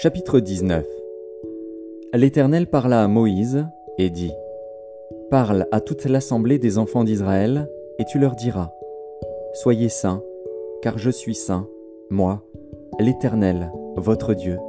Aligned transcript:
Chapitre 0.00 0.38
19 0.38 0.86
L'Éternel 2.14 2.68
parla 2.68 3.02
à 3.02 3.08
Moïse 3.08 3.66
et 3.98 4.10
dit 4.10 4.30
Parle 5.28 5.66
à 5.72 5.80
toute 5.80 6.04
l'assemblée 6.04 6.60
des 6.60 6.78
enfants 6.78 7.02
d'Israël, 7.02 7.68
et 7.98 8.04
tu 8.04 8.20
leur 8.20 8.36
diras 8.36 8.70
Soyez 9.54 9.88
saints, 9.88 10.22
car 10.82 10.98
je 10.98 11.10
suis 11.10 11.34
saint, 11.34 11.66
moi, 12.10 12.44
l'Éternel, 13.00 13.72
votre 13.96 14.34
Dieu. 14.34 14.60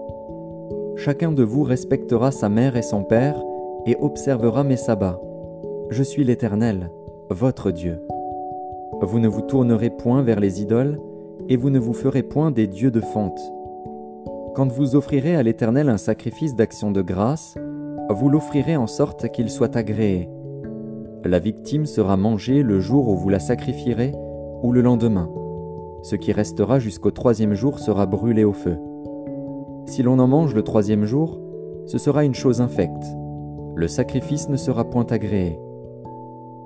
Chacun 0.96 1.32
de 1.32 1.44
vous 1.44 1.62
respectera 1.62 2.32
sa 2.32 2.50
mère 2.50 2.76
et 2.76 2.82
son 2.82 3.04
père, 3.04 3.40
et 3.86 3.96
observera 4.02 4.64
mes 4.64 4.78
sabbats. 4.78 5.22
Je 5.92 6.02
suis 6.02 6.24
l'Éternel, 6.24 6.90
votre 7.30 7.70
Dieu. 7.70 8.00
Vous 9.02 9.20
ne 9.20 9.28
vous 9.28 9.44
tournerez 9.44 9.92
point 9.92 10.24
vers 10.24 10.40
les 10.40 10.60
idoles, 10.60 11.00
et 11.50 11.56
vous 11.56 11.70
ne 11.70 11.78
vous 11.78 11.94
ferez 11.94 12.24
point 12.24 12.50
des 12.50 12.66
dieux 12.66 12.90
de 12.90 13.02
fonte 13.02 13.40
quand 14.60 14.74
vous 14.74 14.98
offrirez 14.98 15.38
à 15.38 15.42
l'Éternel 15.42 15.88
un 15.88 15.96
sacrifice 15.96 16.54
d'action 16.54 16.92
de 16.92 17.02
grâce, 17.02 17.58
vous 18.10 18.28
l'offrirez 18.28 18.76
en 18.76 18.88
sorte 18.88 19.30
qu'il 19.30 19.50
soit 19.50 19.78
agréé. 19.78 20.28
La 21.24 21.40
victime 21.40 21.86
sera 21.86 22.18
mangée 22.18 22.62
le 22.62 22.82
jour 22.82 23.08
où 23.08 23.16
vous 23.16 23.30
la 23.30 23.40
sacrifierez 23.40 24.12
ou 24.62 24.74
le 24.74 24.82
lendemain. 24.82 25.30
Ce 26.04 26.18
qui 26.18 26.34
restera 26.34 26.78
jusqu'au 26.78 27.12
troisième 27.12 27.54
jour 27.54 27.80
sera 27.80 28.06
brûlé 28.06 28.44
au 28.44 28.52
feu. 28.52 28.78
Si 29.86 30.04
l'on 30.04 30.20
en 30.20 30.28
mange 30.28 30.54
le 30.54 30.64
troisième 30.64 31.06
jour, 31.06 31.40
ce 31.86 31.98
sera 31.98 32.26
une 32.26 32.36
chose 32.36 32.60
infecte. 32.60 33.06
Le 33.76 33.88
sacrifice 33.88 34.50
ne 34.50 34.58
sera 34.58 34.90
point 34.90 35.08
agréé. 35.10 35.58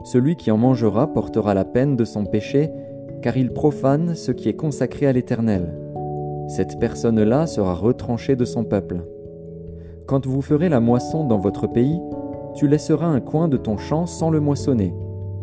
Celui 0.04 0.36
qui 0.36 0.50
en 0.50 0.58
mangera 0.58 1.14
portera 1.14 1.54
la 1.54 1.64
peine 1.64 1.96
de 1.96 2.06
son 2.06 2.26
péché, 2.26 2.72
car 3.22 3.38
il 3.38 3.54
profane 3.54 4.16
ce 4.16 4.32
qui 4.32 4.50
est 4.50 4.56
consacré 4.56 5.06
à 5.06 5.14
l'Éternel 5.14 5.83
cette 6.48 6.80
personne-là 6.80 7.48
sera 7.48 7.74
retranchée 7.74 8.36
de 8.36 8.46
son 8.46 8.64
peuple. 8.64 9.02
Quand 10.06 10.28
vous 10.28 10.42
ferez 10.42 10.70
la 10.70 10.80
moisson 10.80 11.26
dans 11.26 11.38
votre 11.38 11.68
pays, 11.68 12.00
tu 12.54 12.68
laisseras 12.68 13.08
un 13.08 13.22
coin 13.22 13.48
de 13.48 13.58
ton 13.58 13.78
champ 13.78 14.06
sans 14.06 14.30
le 14.30 14.40
moissonner, 14.40 14.94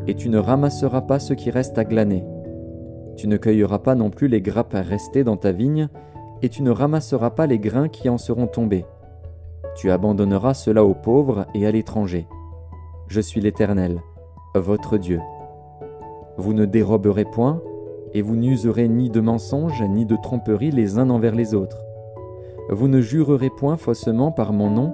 et 0.07 0.15
tu 0.15 0.29
ne 0.29 0.39
ramasseras 0.39 1.03
pas 1.03 1.19
ce 1.19 1.33
qui 1.35 1.51
reste 1.51 1.79
à 1.79 1.85
glaner. 1.85 2.25
Tu 3.17 3.27
ne 3.27 3.37
cueilleras 3.37 3.81
pas 3.81 3.95
non 3.95 4.11
plus 4.11 4.29
les 4.29 4.41
grappes 4.41 4.75
restées 4.75 5.25
dans 5.25 5.37
ta 5.37 5.53
vigne, 5.53 5.89
et 6.43 6.49
tu 6.49 6.63
ne 6.63 6.71
ramasseras 6.71 7.31
pas 7.31 7.47
les 7.47 7.59
grains 7.59 7.89
qui 7.89 8.09
en 8.09 8.19
seront 8.19 8.47
tombés. 8.47 8.85
Tu 9.77 9.91
abandonneras 9.91 10.55
cela 10.55 10.85
aux 10.85 10.95
pauvres 10.95 11.47
et 11.55 11.67
à 11.67 11.71
l'étranger. 11.71 12.27
Je 13.09 13.21
suis 13.21 13.41
l'Éternel, 13.41 14.01
votre 14.55 14.99
Dieu. 14.99 15.21
Vous 16.37 16.55
ne 16.55 16.65
déroberez 16.65 17.25
point, 17.25 17.63
et 18.13 18.23
vous 18.23 18.37
n'userez 18.37 18.89
ni 18.89 19.09
de 19.11 19.21
mensonges 19.21 19.83
ni 19.83 20.05
de 20.05 20.17
tromperies 20.17 20.71
les 20.71 20.99
uns 20.99 21.11
envers 21.11 21.35
les 21.35 21.55
autres. 21.55 21.85
Vous 22.71 22.89
ne 22.89 23.01
jurerez 23.01 23.51
point 23.51 23.77
faussement 23.77 24.33
par 24.33 24.53
mon 24.53 24.71
nom, 24.71 24.93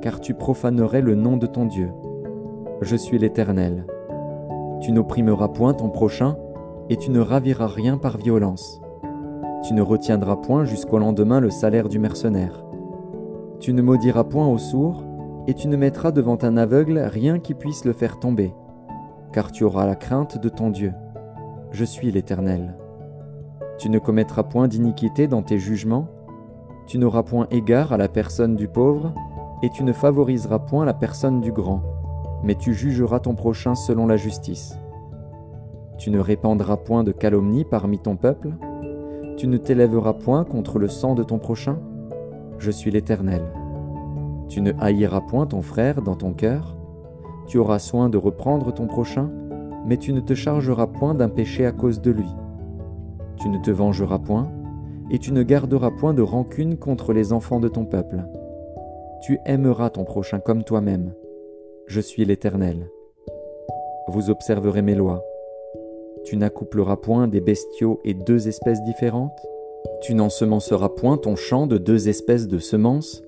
car 0.00 0.20
tu 0.20 0.34
profanerais 0.34 1.02
le 1.02 1.14
nom 1.14 1.36
de 1.36 1.46
ton 1.46 1.66
Dieu. 1.66 1.90
Je 2.80 2.96
suis 2.96 3.18
l'Éternel. 3.18 3.86
Tu 4.80 4.92
n'opprimeras 4.92 5.48
point 5.48 5.74
ton 5.74 5.88
prochain, 5.88 6.36
et 6.88 6.96
tu 6.96 7.10
ne 7.10 7.20
raviras 7.20 7.68
rien 7.68 7.96
par 7.96 8.16
violence. 8.16 8.80
Tu 9.64 9.74
ne 9.74 9.82
retiendras 9.82 10.36
point 10.36 10.64
jusqu'au 10.64 10.98
lendemain 10.98 11.40
le 11.40 11.50
salaire 11.50 11.88
du 11.88 12.00
mercenaire. 12.00 12.64
Tu 13.60 13.72
ne 13.72 13.82
maudiras 13.82 14.24
point 14.24 14.48
au 14.48 14.58
sourd, 14.58 15.04
et 15.46 15.54
tu 15.54 15.68
ne 15.68 15.76
mettras 15.76 16.10
devant 16.10 16.38
un 16.42 16.56
aveugle 16.56 16.98
rien 16.98 17.38
qui 17.38 17.54
puisse 17.54 17.84
le 17.84 17.92
faire 17.92 18.18
tomber, 18.18 18.52
car 19.32 19.52
tu 19.52 19.64
auras 19.64 19.86
la 19.86 19.96
crainte 19.96 20.38
de 20.38 20.48
ton 20.48 20.70
Dieu 20.70 20.92
je 21.72 21.84
suis 21.84 22.12
l'Éternel. 22.12 22.76
Tu 23.78 23.88
ne 23.88 23.98
commettras 23.98 24.42
point 24.42 24.68
d'iniquité 24.68 25.26
dans 25.26 25.42
tes 25.42 25.58
jugements, 25.58 26.06
tu 26.86 26.98
n'auras 26.98 27.22
point 27.22 27.46
égard 27.50 27.92
à 27.92 27.96
la 27.96 28.08
personne 28.08 28.56
du 28.56 28.68
pauvre, 28.68 29.14
et 29.62 29.70
tu 29.70 29.82
ne 29.82 29.92
favoriseras 29.92 30.58
point 30.58 30.84
la 30.84 30.92
personne 30.92 31.40
du 31.40 31.50
grand, 31.50 31.82
mais 32.42 32.56
tu 32.56 32.74
jugeras 32.74 33.20
ton 33.20 33.34
prochain 33.34 33.74
selon 33.74 34.06
la 34.06 34.16
justice. 34.16 34.78
Tu 35.96 36.10
ne 36.10 36.18
répandras 36.18 36.76
point 36.76 37.04
de 37.04 37.12
calomnie 37.12 37.64
parmi 37.64 37.98
ton 37.98 38.16
peuple, 38.16 38.50
tu 39.38 39.46
ne 39.46 39.56
t'élèveras 39.56 40.12
point 40.12 40.44
contre 40.44 40.78
le 40.78 40.88
sang 40.88 41.14
de 41.14 41.22
ton 41.22 41.38
prochain, 41.38 41.78
je 42.58 42.70
suis 42.70 42.90
l'Éternel. 42.90 43.42
Tu 44.48 44.60
ne 44.60 44.72
haïras 44.78 45.22
point 45.22 45.46
ton 45.46 45.62
frère 45.62 46.02
dans 46.02 46.16
ton 46.16 46.34
cœur, 46.34 46.76
tu 47.46 47.56
auras 47.56 47.78
soin 47.78 48.10
de 48.10 48.18
reprendre 48.18 48.72
ton 48.74 48.86
prochain, 48.86 49.30
mais 49.86 49.96
tu 49.96 50.12
ne 50.12 50.20
te 50.20 50.34
chargeras 50.34 50.86
point 50.86 51.14
d'un 51.14 51.28
péché 51.28 51.66
à 51.66 51.72
cause 51.72 52.00
de 52.00 52.10
lui. 52.10 52.28
Tu 53.36 53.48
ne 53.48 53.58
te 53.58 53.70
vengeras 53.70 54.18
point, 54.18 54.50
et 55.10 55.18
tu 55.18 55.32
ne 55.32 55.42
garderas 55.42 55.90
point 55.90 56.14
de 56.14 56.22
rancune 56.22 56.76
contre 56.76 57.12
les 57.12 57.32
enfants 57.32 57.60
de 57.60 57.68
ton 57.68 57.84
peuple. 57.84 58.24
Tu 59.22 59.38
aimeras 59.46 59.90
ton 59.90 60.04
prochain 60.04 60.40
comme 60.40 60.64
toi-même. 60.64 61.12
Je 61.86 62.00
suis 62.00 62.24
l'Éternel. 62.24 62.88
Vous 64.08 64.30
observerez 64.30 64.82
mes 64.82 64.94
lois. 64.94 65.22
Tu 66.24 66.36
n'accoupleras 66.36 66.96
point 66.96 67.28
des 67.28 67.40
bestiaux 67.40 68.00
et 68.04 68.14
deux 68.14 68.48
espèces 68.48 68.82
différentes. 68.82 69.38
Tu 70.00 70.14
n'ensemenceras 70.14 70.88
point 70.88 71.18
ton 71.18 71.36
champ 71.36 71.66
de 71.66 71.78
deux 71.78 72.08
espèces 72.08 72.48
de 72.48 72.58
semences, 72.58 73.22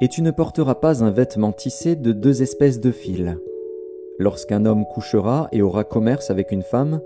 et 0.00 0.08
tu 0.08 0.22
ne 0.22 0.30
porteras 0.30 0.74
pas 0.74 1.02
un 1.02 1.10
vêtement 1.10 1.52
tissé 1.52 1.96
de 1.96 2.12
deux 2.12 2.42
espèces 2.42 2.80
de 2.80 2.90
fils. 2.90 3.36
Lorsqu'un 4.18 4.64
homme 4.64 4.84
couchera 4.86 5.48
et 5.50 5.60
aura 5.60 5.82
commerce 5.82 6.30
avec 6.30 6.52
une 6.52 6.62
femme, 6.62 7.00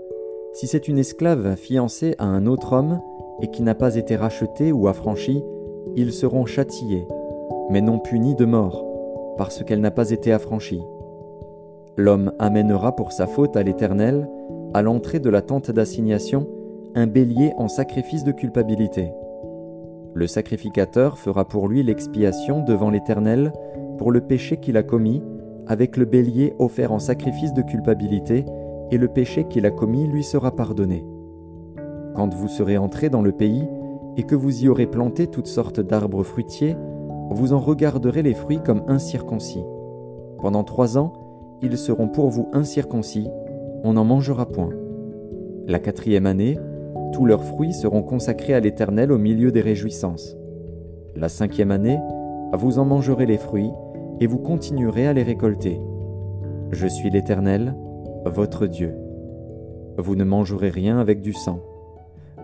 si 0.53 0.67
c'est 0.67 0.87
une 0.87 0.99
esclave 0.99 1.55
fiancée 1.55 2.13
à 2.19 2.25
un 2.25 2.45
autre 2.45 2.73
homme 2.73 2.99
et 3.41 3.47
qui 3.47 3.63
n'a 3.63 3.73
pas 3.73 3.95
été 3.95 4.15
rachetée 4.15 4.71
ou 4.71 4.87
affranchie, 4.87 5.43
ils 5.95 6.13
seront 6.13 6.45
châtiés, 6.45 7.07
mais 7.71 7.81
non 7.81 7.97
punis 7.97 8.35
de 8.35 8.45
mort, 8.45 8.85
parce 9.37 9.63
qu'elle 9.63 9.81
n'a 9.81 9.89
pas 9.89 10.11
été 10.11 10.31
affranchie. 10.31 10.83
L'homme 11.97 12.31
amènera 12.37 12.95
pour 12.95 13.11
sa 13.11 13.25
faute 13.25 13.57
à 13.57 13.63
l'Éternel, 13.63 14.29
à 14.75 14.83
l'entrée 14.83 15.19
de 15.19 15.31
la 15.31 15.41
tente 15.41 15.71
d'assignation, 15.71 16.47
un 16.93 17.07
bélier 17.07 17.53
en 17.57 17.67
sacrifice 17.67 18.23
de 18.23 18.31
culpabilité. 18.31 19.11
Le 20.13 20.27
sacrificateur 20.27 21.17
fera 21.17 21.47
pour 21.47 21.67
lui 21.67 21.81
l'expiation 21.81 22.63
devant 22.63 22.91
l'Éternel 22.91 23.51
pour 23.97 24.11
le 24.11 24.21
péché 24.21 24.57
qu'il 24.57 24.77
a 24.77 24.83
commis, 24.83 25.23
avec 25.69 25.97
le 25.97 26.05
bélier 26.05 26.53
offert 26.57 26.91
en 26.91 26.99
sacrifice 26.99 27.53
de 27.53 27.61
culpabilité, 27.61 28.43
et 28.91 28.97
le 28.97 29.07
péché 29.07 29.45
qu'il 29.45 29.67
a 29.67 29.71
commis 29.71 30.07
lui 30.07 30.23
sera 30.23 30.55
pardonné. 30.55 31.05
Quand 32.15 32.33
vous 32.33 32.47
serez 32.47 32.77
entrés 32.77 33.09
dans 33.09 33.21
le 33.21 33.31
pays, 33.31 33.67
et 34.17 34.23
que 34.23 34.35
vous 34.35 34.63
y 34.63 34.67
aurez 34.67 34.87
planté 34.87 35.27
toutes 35.27 35.47
sortes 35.47 35.79
d'arbres 35.79 36.23
fruitiers, 36.23 36.75
vous 37.29 37.53
en 37.53 37.59
regarderez 37.59 38.23
les 38.23 38.33
fruits 38.33 38.61
comme 38.65 38.81
incirconcis. 38.87 39.63
Pendant 40.41 40.63
trois 40.63 40.97
ans, 40.97 41.13
ils 41.61 41.77
seront 41.77 42.07
pour 42.07 42.29
vous 42.29 42.49
incirconcis, 42.51 43.27
on 43.83 43.93
n'en 43.93 44.05
mangera 44.05 44.47
point. 44.47 44.71
La 45.67 45.77
quatrième 45.77 46.25
année, 46.25 46.57
tous 47.13 47.25
leurs 47.25 47.43
fruits 47.43 47.73
seront 47.73 48.01
consacrés 48.01 48.55
à 48.55 48.59
l'Éternel 48.59 49.11
au 49.11 49.19
milieu 49.19 49.51
des 49.51 49.61
réjouissances. 49.61 50.35
La 51.15 51.29
cinquième 51.29 51.69
année, 51.69 51.99
vous 52.53 52.79
en 52.79 52.85
mangerez 52.85 53.27
les 53.27 53.37
fruits, 53.37 53.71
et 54.19 54.27
vous 54.27 54.37
continuerez 54.37 55.07
à 55.07 55.13
les 55.13 55.23
récolter. 55.23 55.79
Je 56.71 56.87
suis 56.87 57.09
l'Éternel, 57.09 57.75
votre 58.25 58.67
Dieu. 58.67 58.93
Vous 59.97 60.15
ne 60.15 60.23
mangerez 60.23 60.69
rien 60.69 60.99
avec 60.99 61.21
du 61.21 61.33
sang. 61.33 61.59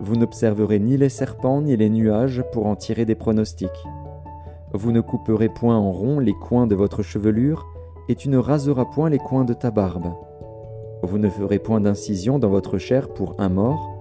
Vous 0.00 0.16
n'observerez 0.16 0.78
ni 0.78 0.96
les 0.96 1.08
serpents 1.08 1.62
ni 1.62 1.76
les 1.76 1.88
nuages 1.88 2.44
pour 2.52 2.66
en 2.66 2.76
tirer 2.76 3.04
des 3.04 3.14
pronostics. 3.14 3.84
Vous 4.72 4.92
ne 4.92 5.00
couperez 5.00 5.48
point 5.48 5.76
en 5.76 5.92
rond 5.92 6.18
les 6.18 6.34
coins 6.34 6.66
de 6.66 6.74
votre 6.74 7.02
chevelure, 7.02 7.66
et 8.08 8.14
tu 8.14 8.28
ne 8.28 8.38
raseras 8.38 8.84
point 8.84 9.08
les 9.08 9.18
coins 9.18 9.44
de 9.44 9.54
ta 9.54 9.70
barbe. 9.70 10.12
Vous 11.02 11.18
ne 11.18 11.28
ferez 11.28 11.58
point 11.58 11.80
d'incision 11.80 12.38
dans 12.38 12.50
votre 12.50 12.78
chair 12.78 13.08
pour 13.08 13.34
un 13.38 13.48
mort, 13.48 13.96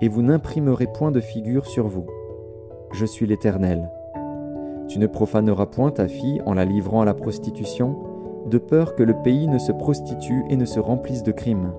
et 0.00 0.08
vous 0.08 0.22
n'imprimerez 0.22 0.86
point 0.86 1.12
de 1.12 1.20
figure 1.20 1.66
sur 1.66 1.86
vous. 1.86 2.06
Je 2.92 3.06
suis 3.06 3.26
l'Éternel. 3.26 3.88
Tu 4.88 4.98
ne 4.98 5.06
profaneras 5.06 5.66
point 5.66 5.90
ta 5.90 6.08
fille 6.08 6.40
en 6.46 6.54
la 6.54 6.64
livrant 6.64 7.00
à 7.00 7.04
la 7.04 7.14
prostitution, 7.14 7.96
de 8.46 8.58
peur 8.58 8.94
que 8.94 9.02
le 9.02 9.14
pays 9.22 9.48
ne 9.48 9.58
se 9.58 9.72
prostitue 9.72 10.44
et 10.48 10.56
ne 10.56 10.64
se 10.64 10.78
remplisse 10.78 11.22
de 11.22 11.32
crimes. 11.32 11.72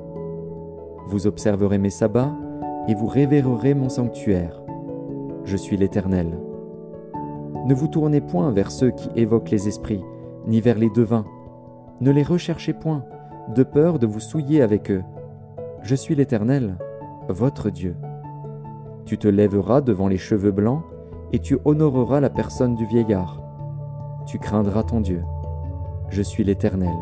Vous 1.08 1.26
observerez 1.26 1.78
mes 1.78 1.90
sabbats, 1.90 2.34
et 2.88 2.96
vous 2.96 3.08
révérerez 3.08 3.74
mon 3.74 3.90
sanctuaire. 3.90 4.62
Je 5.44 5.58
suis 5.58 5.78
l'Éternel. 5.78 6.38
Ne 7.66 7.74
vous 7.74 7.88
tournez 7.88 8.22
point 8.22 8.52
vers 8.52 8.72
ceux 8.72 8.92
qui 8.92 9.10
évoquent 9.16 9.52
les 9.52 9.68
esprits, 9.68 10.04
ni 10.46 10.62
vers 10.62 10.78
les 10.78 10.90
devins. 10.90 11.26
Ne 12.00 12.12
les 12.12 12.24
recherchez 12.24 12.74
point, 12.74 13.04
de 13.54 13.64
peur 13.64 14.00
de 14.00 14.08
vous 14.08 14.20
souiller 14.20 14.62
avec 14.62 14.92
eux. 14.92 15.04
Je 15.82 15.96
suis 15.96 16.16
l'Éternel, 16.16 16.78
votre 17.30 17.70
Dieu. 17.70 17.96
Tu 19.06 19.18
te 19.18 19.28
lèveras 19.28 19.82
devant 19.82 20.08
les 20.08 20.18
cheveux 20.18 20.52
blancs, 20.52 20.84
et 21.34 21.40
tu 21.40 21.58
honoreras 21.66 22.20
la 22.20 22.30
personne 22.30 22.76
du 22.76 22.86
vieillard. 22.86 23.42
Tu 24.26 24.40
craindras 24.40 24.84
ton 24.84 25.02
Dieu. 25.02 25.24
Je 26.10 26.22
suis 26.22 26.44
l'Éternel. 26.44 26.96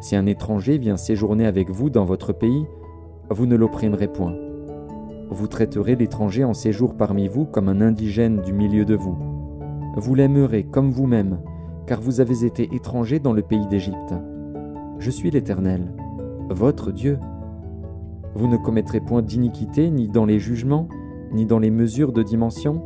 Si 0.00 0.16
un 0.16 0.26
étranger 0.26 0.78
vient 0.78 0.96
séjourner 0.96 1.46
avec 1.46 1.70
vous 1.70 1.90
dans 1.90 2.04
votre 2.04 2.32
pays, 2.32 2.66
vous 3.30 3.46
ne 3.46 3.56
l'opprimerez 3.56 4.08
point. 4.08 4.34
Vous 5.30 5.46
traiterez 5.46 5.96
l'étranger 5.96 6.44
en 6.44 6.54
séjour 6.54 6.96
parmi 6.96 7.28
vous 7.28 7.46
comme 7.46 7.68
un 7.68 7.80
indigène 7.80 8.40
du 8.40 8.52
milieu 8.52 8.84
de 8.84 8.94
vous. 8.94 9.16
Vous 9.96 10.14
l'aimerez 10.14 10.64
comme 10.64 10.90
vous-même, 10.90 11.38
car 11.86 12.00
vous 12.00 12.20
avez 12.20 12.44
été 12.44 12.68
étranger 12.74 13.18
dans 13.18 13.32
le 13.32 13.42
pays 13.42 13.66
d'Égypte. 13.68 14.14
Je 14.98 15.10
suis 15.10 15.30
l'Éternel, 15.30 15.92
votre 16.50 16.92
Dieu. 16.92 17.18
Vous 18.34 18.48
ne 18.48 18.56
commettrez 18.56 19.00
point 19.00 19.22
d'iniquité 19.22 19.90
ni 19.90 20.08
dans 20.08 20.24
les 20.24 20.38
jugements, 20.38 20.88
ni 21.32 21.46
dans 21.46 21.58
les 21.58 21.70
mesures 21.70 22.12
de 22.12 22.22
dimension, 22.22 22.82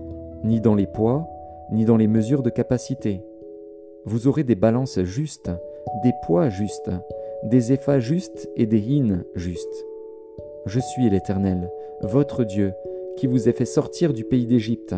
ni 0.46 0.60
dans 0.60 0.74
les 0.74 0.86
poids, 0.86 1.28
ni 1.72 1.84
dans 1.84 1.96
les 1.96 2.06
mesures 2.06 2.42
de 2.42 2.50
capacité. 2.50 3.20
Vous 4.04 4.28
aurez 4.28 4.44
des 4.44 4.54
balances 4.54 5.02
justes, 5.02 5.50
des 6.04 6.12
poids 6.24 6.48
justes, 6.48 6.90
des 7.42 7.72
effats 7.72 7.98
justes 7.98 8.48
et 8.56 8.66
des 8.66 8.78
hines 8.78 9.24
justes. 9.34 9.84
Je 10.64 10.78
suis 10.78 11.10
l'Éternel, 11.10 11.68
votre 12.00 12.44
Dieu, 12.44 12.72
qui 13.16 13.26
vous 13.26 13.48
ai 13.48 13.52
fait 13.52 13.64
sortir 13.64 14.12
du 14.12 14.24
pays 14.24 14.46
d'Égypte. 14.46 14.94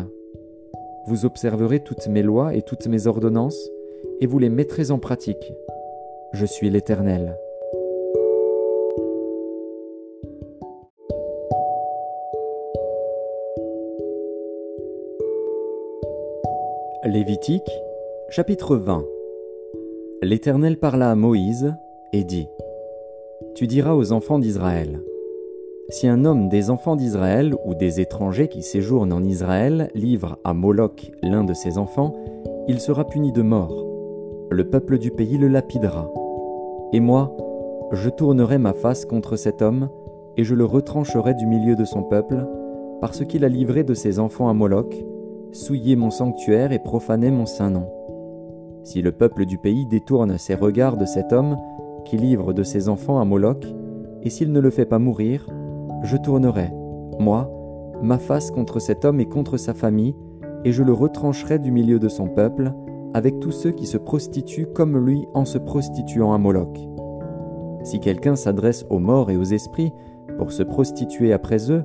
Vous 1.07 1.25
observerez 1.25 1.79
toutes 1.79 2.07
mes 2.07 2.23
lois 2.23 2.53
et 2.53 2.61
toutes 2.61 2.87
mes 2.87 3.07
ordonnances, 3.07 3.69
et 4.21 4.27
vous 4.27 4.37
les 4.37 4.49
mettrez 4.49 4.91
en 4.91 4.99
pratique. 4.99 5.53
Je 6.33 6.45
suis 6.45 6.69
l'Éternel. 6.69 7.35
Lévitique, 17.09 17.71
chapitre 18.29 18.75
20 18.75 19.03
L'Éternel 20.21 20.77
parla 20.77 21.09
à 21.09 21.15
Moïse 21.15 21.73
et 22.13 22.23
dit 22.23 22.47
Tu 23.55 23.65
diras 23.65 23.95
aux 23.95 24.11
enfants 24.11 24.37
d'Israël 24.37 24.99
Si 25.89 26.07
un 26.07 26.23
homme 26.23 26.49
des 26.49 26.69
enfants 26.69 26.95
d'Israël 26.95 27.55
ou 27.65 27.73
des 27.73 27.99
étrangers 27.99 28.47
qui 28.47 28.61
séjournent 28.61 29.11
en 29.11 29.23
Israël 29.23 29.89
livre 29.95 30.37
à 30.43 30.53
Moloch 30.53 31.09
l'un 31.23 31.43
de 31.43 31.55
ses 31.55 31.79
enfants, 31.79 32.13
il 32.67 32.79
sera 32.79 33.07
puni 33.07 33.31
de 33.31 33.41
mort. 33.41 33.87
Le 34.51 34.69
peuple 34.69 34.99
du 34.99 35.09
pays 35.09 35.39
le 35.39 35.47
lapidera. 35.47 36.13
Et 36.93 36.99
moi, 36.99 37.35
je 37.91 38.11
tournerai 38.11 38.59
ma 38.59 38.73
face 38.73 39.05
contre 39.05 39.35
cet 39.35 39.63
homme, 39.63 39.89
et 40.37 40.43
je 40.43 40.53
le 40.53 40.65
retrancherai 40.65 41.33
du 41.33 41.47
milieu 41.47 41.75
de 41.75 41.85
son 41.85 42.03
peuple, 42.03 42.45
parce 43.01 43.25
qu'il 43.25 43.43
a 43.45 43.49
livré 43.49 43.83
de 43.83 43.95
ses 43.95 44.19
enfants 44.19 44.47
à 44.47 44.53
Moloch, 44.53 44.93
souiller 45.51 45.95
mon 45.95 46.11
sanctuaire 46.11 46.71
et 46.71 46.79
profaner 46.79 47.31
mon 47.31 47.45
saint 47.45 47.69
nom. 47.69 47.87
Si 48.83 49.01
le 49.01 49.11
peuple 49.11 49.45
du 49.45 49.57
pays 49.57 49.85
détourne 49.85 50.37
ses 50.37 50.55
regards 50.55 50.97
de 50.97 51.05
cet 51.05 51.33
homme 51.33 51.57
qui 52.05 52.17
livre 52.17 52.53
de 52.53 52.63
ses 52.63 52.89
enfants 52.89 53.19
à 53.19 53.25
Moloch, 53.25 53.65
et 54.23 54.29
s'il 54.29 54.51
ne 54.51 54.59
le 54.59 54.69
fait 54.69 54.85
pas 54.85 54.99
mourir, 54.99 55.47
je 56.03 56.17
tournerai, 56.17 56.71
moi, 57.19 57.51
ma 58.01 58.17
face 58.17 58.51
contre 58.51 58.79
cet 58.79 59.05
homme 59.05 59.19
et 59.19 59.27
contre 59.27 59.57
sa 59.57 59.73
famille, 59.73 60.15
et 60.65 60.71
je 60.71 60.83
le 60.83 60.93
retrancherai 60.93 61.59
du 61.59 61.71
milieu 61.71 61.99
de 61.99 62.09
son 62.09 62.27
peuple, 62.27 62.73
avec 63.13 63.39
tous 63.39 63.51
ceux 63.51 63.71
qui 63.71 63.85
se 63.85 63.97
prostituent 63.97 64.67
comme 64.67 64.97
lui 64.97 65.25
en 65.33 65.45
se 65.45 65.57
prostituant 65.57 66.33
à 66.33 66.37
Moloch. 66.37 66.77
Si 67.83 67.99
quelqu'un 67.99 68.35
s'adresse 68.35 68.85
aux 68.89 68.99
morts 68.99 69.31
et 69.31 69.37
aux 69.37 69.43
esprits 69.43 69.91
pour 70.37 70.51
se 70.51 70.63
prostituer 70.63 71.33
après 71.33 71.71
eux, 71.71 71.83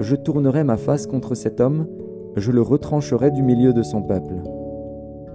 je 0.00 0.16
tournerai 0.16 0.64
ma 0.64 0.76
face 0.76 1.06
contre 1.06 1.34
cet 1.34 1.60
homme 1.60 1.86
je 2.36 2.52
le 2.52 2.62
retrancherai 2.62 3.30
du 3.30 3.42
milieu 3.42 3.72
de 3.72 3.82
son 3.82 4.02
peuple. 4.02 4.34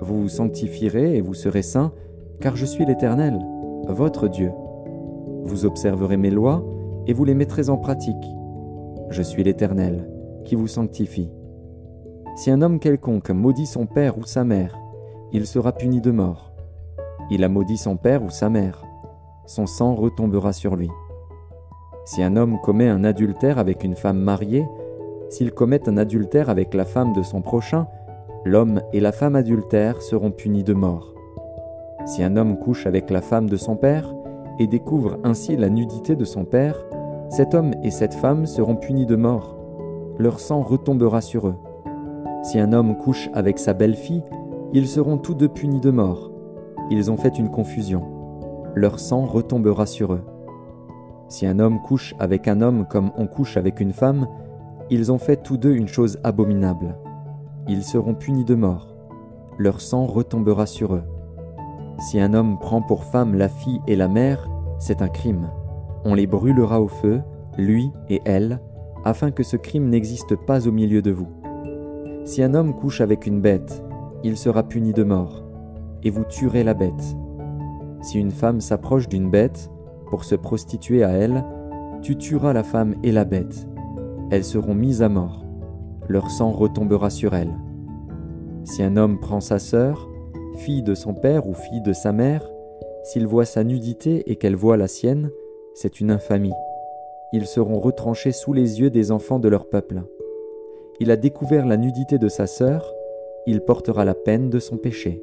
Vous 0.02 0.22
vous 0.22 0.30
sanctifierez 0.30 1.18
et 1.18 1.22
vous 1.22 1.34
serez 1.34 1.62
saints, 1.62 1.92
car 2.40 2.56
je 2.56 2.66
suis 2.66 2.86
l'Éternel, 2.86 3.40
votre 3.88 4.28
Dieu. 4.28 4.52
Vous 5.44 5.66
observerez 5.66 6.18
mes 6.18 6.32
lois 6.32 6.64
et 7.08 7.14
vous 7.14 7.26
les 7.26 7.34
mettrez 7.34 7.70
en 7.70 7.78
pratique. 7.78 8.16
Je 9.10 9.22
suis 9.22 9.44
l'Éternel, 9.44 10.10
qui 10.44 10.56
vous 10.56 10.68
sanctifie. 10.68 11.32
Si 12.36 12.52
un 12.52 12.62
homme 12.62 12.80
quelconque 12.80 13.30
maudit 13.30 13.66
son 13.66 13.86
père 13.86 14.18
ou 14.18 14.26
sa 14.26 14.44
mère, 14.44 14.78
il 15.32 15.46
sera 15.46 15.72
puni 15.72 16.02
de 16.02 16.12
mort. 16.12 16.52
Il 17.32 17.44
a 17.44 17.50
maudit 17.50 17.78
son 17.78 17.98
père 17.98 18.24
ou 18.24 18.30
sa 18.30 18.50
mère, 18.50 18.86
son 19.46 19.68
sang 19.68 19.96
retombera 19.96 20.54
sur 20.54 20.76
lui. 20.76 20.90
Si 22.06 22.22
un 22.22 22.36
homme 22.36 22.60
commet 22.62 22.88
un 22.88 23.04
adultère 23.04 23.58
avec 23.58 23.84
une 23.84 23.96
femme 23.96 24.20
mariée, 24.20 24.66
s'il 25.30 25.52
commet 25.52 25.88
un 25.90 25.98
adultère 25.98 26.50
avec 26.50 26.74
la 26.74 26.86
femme 26.86 27.14
de 27.14 27.24
son 27.24 27.42
prochain, 27.42 27.88
l'homme 28.46 28.82
et 28.94 29.00
la 29.00 29.12
femme 29.12 29.36
adultère 29.36 30.02
seront 30.02 30.32
punis 30.32 30.64
de 30.64 30.74
mort. 30.74 31.14
Si 32.06 32.24
un 32.24 32.38
homme 32.38 32.58
couche 32.60 32.86
avec 32.86 33.10
la 33.10 33.22
femme 33.22 33.50
de 33.50 33.58
son 33.58 33.76
père 33.76 34.14
et 34.60 34.68
découvre 34.68 35.18
ainsi 35.24 35.58
la 35.58 35.70
nudité 35.70 36.16
de 36.16 36.26
son 36.26 36.46
père, 36.46 36.86
cet 37.30 37.56
homme 37.56 37.74
et 37.84 37.92
cette 37.92 38.14
femme 38.14 38.46
seront 38.46 38.76
punis 38.76 39.06
de 39.06 39.16
mort. 39.16 39.58
Leur 40.18 40.40
sang 40.40 40.62
retombera 40.62 41.22
sur 41.22 41.48
eux. 41.48 41.56
Si 42.44 42.60
un 42.60 42.72
homme 42.74 42.96
couche 42.98 43.30
avec 43.34 43.58
sa 43.58 43.74
belle-fille, 43.74 44.24
ils 44.72 44.88
seront 44.88 45.18
tous 45.18 45.34
deux 45.34 45.50
punis 45.50 45.80
de 45.80 45.90
mort. 45.90 46.32
Ils 46.92 47.10
ont 47.10 47.18
fait 47.18 47.40
une 47.40 47.50
confusion. 47.50 48.04
Leur 48.76 49.00
sang 49.00 49.26
retombera 49.26 49.88
sur 49.88 50.14
eux. 50.14 50.22
Si 51.28 51.48
un 51.48 51.60
homme 51.60 51.82
couche 51.82 52.14
avec 52.20 52.48
un 52.48 52.62
homme 52.62 52.86
comme 52.88 53.12
on 53.18 53.26
couche 53.26 53.58
avec 53.58 53.80
une 53.80 53.94
femme, 53.94 54.28
ils 54.92 55.12
ont 55.12 55.18
fait 55.18 55.38
tous 55.38 55.58
deux 55.58 55.74
une 55.74 55.88
chose 55.88 56.20
abominable. 56.24 56.96
Ils 57.68 57.84
seront 57.84 58.14
punis 58.14 58.46
de 58.46 58.54
mort. 58.54 58.96
Leur 59.58 59.82
sang 59.82 60.06
retombera 60.06 60.66
sur 60.66 60.94
eux. 60.94 61.04
Si 62.00 62.20
un 62.20 62.34
homme 62.34 62.60
prend 62.60 62.82
pour 62.82 63.06
femme 63.06 63.36
la 63.36 63.50
fille 63.50 63.82
et 63.88 63.96
la 63.96 64.08
mère, 64.08 64.48
c'est 64.78 65.02
un 65.02 65.08
crime. 65.08 65.50
On 66.04 66.14
les 66.14 66.28
brûlera 66.28 66.82
au 66.82 66.88
feu, 66.88 67.22
lui 67.58 67.90
et 68.10 68.22
elle, 68.26 68.60
afin 69.06 69.32
que 69.32 69.44
ce 69.44 69.58
crime 69.58 69.90
n'existe 69.90 70.36
pas 70.36 70.68
au 70.68 70.72
milieu 70.72 71.02
de 71.02 71.12
vous. 71.12 71.30
Si 72.26 72.44
un 72.44 72.54
homme 72.54 72.76
couche 72.76 73.02
avec 73.02 73.26
une 73.26 73.42
bête, 73.42 73.84
il 74.24 74.38
sera 74.38 74.64
puni 74.64 74.94
de 74.94 75.04
mort, 75.04 75.44
et 76.04 76.10
vous 76.10 76.26
tuerez 76.26 76.64
la 76.64 76.74
bête. 76.74 77.16
Si 78.02 78.20
une 78.20 78.32
femme 78.32 78.62
s'approche 78.62 79.08
d'une 79.08 79.32
bête 79.32 79.72
pour 80.10 80.26
se 80.26 80.36
prostituer 80.36 81.04
à 81.04 81.10
elle, 81.10 81.44
tu 82.02 82.18
tueras 82.18 82.54
la 82.54 82.64
femme 82.64 82.96
et 83.04 83.12
la 83.12 83.26
bête 83.26 83.68
elles 84.32 84.44
seront 84.44 84.76
mises 84.76 85.02
à 85.02 85.10
mort. 85.10 85.46
Leur 86.08 86.30
sang 86.30 86.52
retombera 86.52 87.10
sur 87.10 87.34
elles. 87.36 87.54
Si 88.64 88.82
un 88.82 88.98
homme 88.98 89.20
prend 89.20 89.42
sa 89.42 89.60
sœur, 89.60 90.10
fille 90.58 90.84
de 90.84 90.96
son 90.96 91.14
père 91.14 91.48
ou 91.48 91.54
fille 91.54 91.82
de 91.82 91.94
sa 91.94 92.12
mère, 92.12 92.50
s'il 93.04 93.28
voit 93.28 93.46
sa 93.46 93.64
nudité 93.64 94.24
et 94.32 94.36
qu'elle 94.36 94.56
voit 94.56 94.78
la 94.78 94.88
sienne, 94.88 95.30
c'est 95.76 96.00
une 96.00 96.10
infamie. 96.10 96.54
Ils 97.34 97.46
seront 97.46 97.80
retranchés 97.80 98.32
sous 98.32 98.54
les 98.54 98.80
yeux 98.80 98.90
des 98.90 99.12
enfants 99.12 99.40
de 99.40 99.50
leur 99.50 99.68
peuple. 99.68 100.02
Il 101.00 101.12
a 101.12 101.18
découvert 101.18 101.66
la 101.66 101.78
nudité 101.78 102.18
de 102.18 102.30
sa 102.30 102.48
sœur, 102.48 102.92
il 103.46 103.62
portera 103.62 104.06
la 104.06 104.16
peine 104.16 104.50
de 104.50 104.60
son 104.60 104.78
péché. 104.78 105.22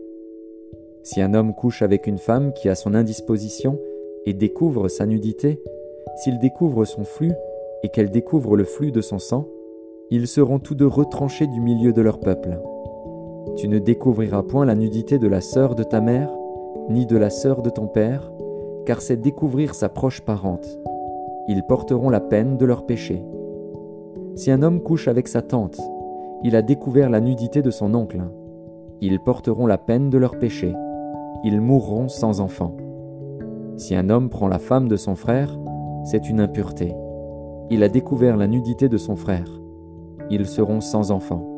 Si 1.03 1.21
un 1.21 1.35
homme 1.35 1.55
couche 1.55 1.83
avec 1.83 2.07
une 2.07 2.19
femme 2.19 2.53
qui 2.53 2.69
a 2.69 2.77
son 2.77 2.95
indisposition 2.95 3.81
et 4.27 4.35
découvre 4.35 4.87
sa 4.87 5.07
nudité, 5.07 5.61
s'il 6.23 6.38
découvre 6.38 6.85
son 6.85 7.05
flux, 7.05 7.33
et 7.83 7.89
qu'elle 7.89 8.11
découvre 8.11 8.57
le 8.57 8.65
flux 8.65 8.93
de 8.93 9.01
son 9.01 9.19
sang, 9.19 9.47
ils 10.11 10.29
seront 10.29 10.59
tous 10.59 10.75
deux 10.75 10.87
retranchés 10.87 11.47
du 11.47 11.61
milieu 11.61 11.93
de 11.93 12.03
leur 12.03 12.21
peuple. 12.21 12.61
Tu 13.57 13.69
ne 13.69 13.79
découvriras 13.79 14.43
point 14.43 14.65
la 14.65 14.75
nudité 14.75 15.19
de 15.19 15.27
la 15.27 15.41
sœur 15.41 15.75
de 15.75 15.83
ta 15.83 16.01
mère, 16.01 16.31
ni 16.91 17.07
de 17.07 17.17
la 17.17 17.31
sœur 17.31 17.62
de 17.62 17.71
ton 17.71 17.87
père, 17.87 18.31
car 18.87 19.01
c'est 19.01 19.17
découvrir 19.17 19.75
sa 19.75 19.89
proche 19.89 20.21
parente. 20.21 20.79
Ils 21.49 21.62
porteront 21.65 22.11
la 22.11 22.21
peine 22.21 22.57
de 22.57 22.67
leur 22.67 22.87
péché. 22.87 23.25
Si 24.35 24.51
un 24.51 24.62
homme 24.62 24.81
couche 24.81 25.09
avec 25.09 25.29
sa 25.29 25.43
tante, 25.43 25.81
il 26.45 26.57
a 26.57 26.62
découvert 26.62 27.11
la 27.11 27.21
nudité 27.21 27.62
de 27.62 27.71
son 27.71 27.95
oncle. 27.95 28.23
Ils 29.01 29.21
porteront 29.21 29.67
la 29.67 29.79
peine 29.79 30.11
de 30.11 30.19
leur 30.19 30.39
péché. 30.39 30.73
Ils 31.45 31.61
mourront 31.61 32.09
sans 32.09 32.41
enfant. 32.41 32.77
Si 33.77 33.95
un 33.95 34.11
homme 34.11 34.29
prend 34.29 34.49
la 34.49 34.59
femme 34.59 34.89
de 34.89 34.97
son 34.97 35.15
frère, 35.15 35.59
c'est 36.05 36.29
une 36.29 36.41
impureté 36.41 36.95
il 37.73 37.83
a 37.83 37.88
découvert 37.88 38.37
la 38.37 38.47
nudité 38.47 38.91
de 38.91 38.99
son 38.99 39.17
frère. 39.17 39.49
Ils 40.29 40.47
seront 40.47 40.83
sans 40.83 41.11
enfants. 41.11 41.49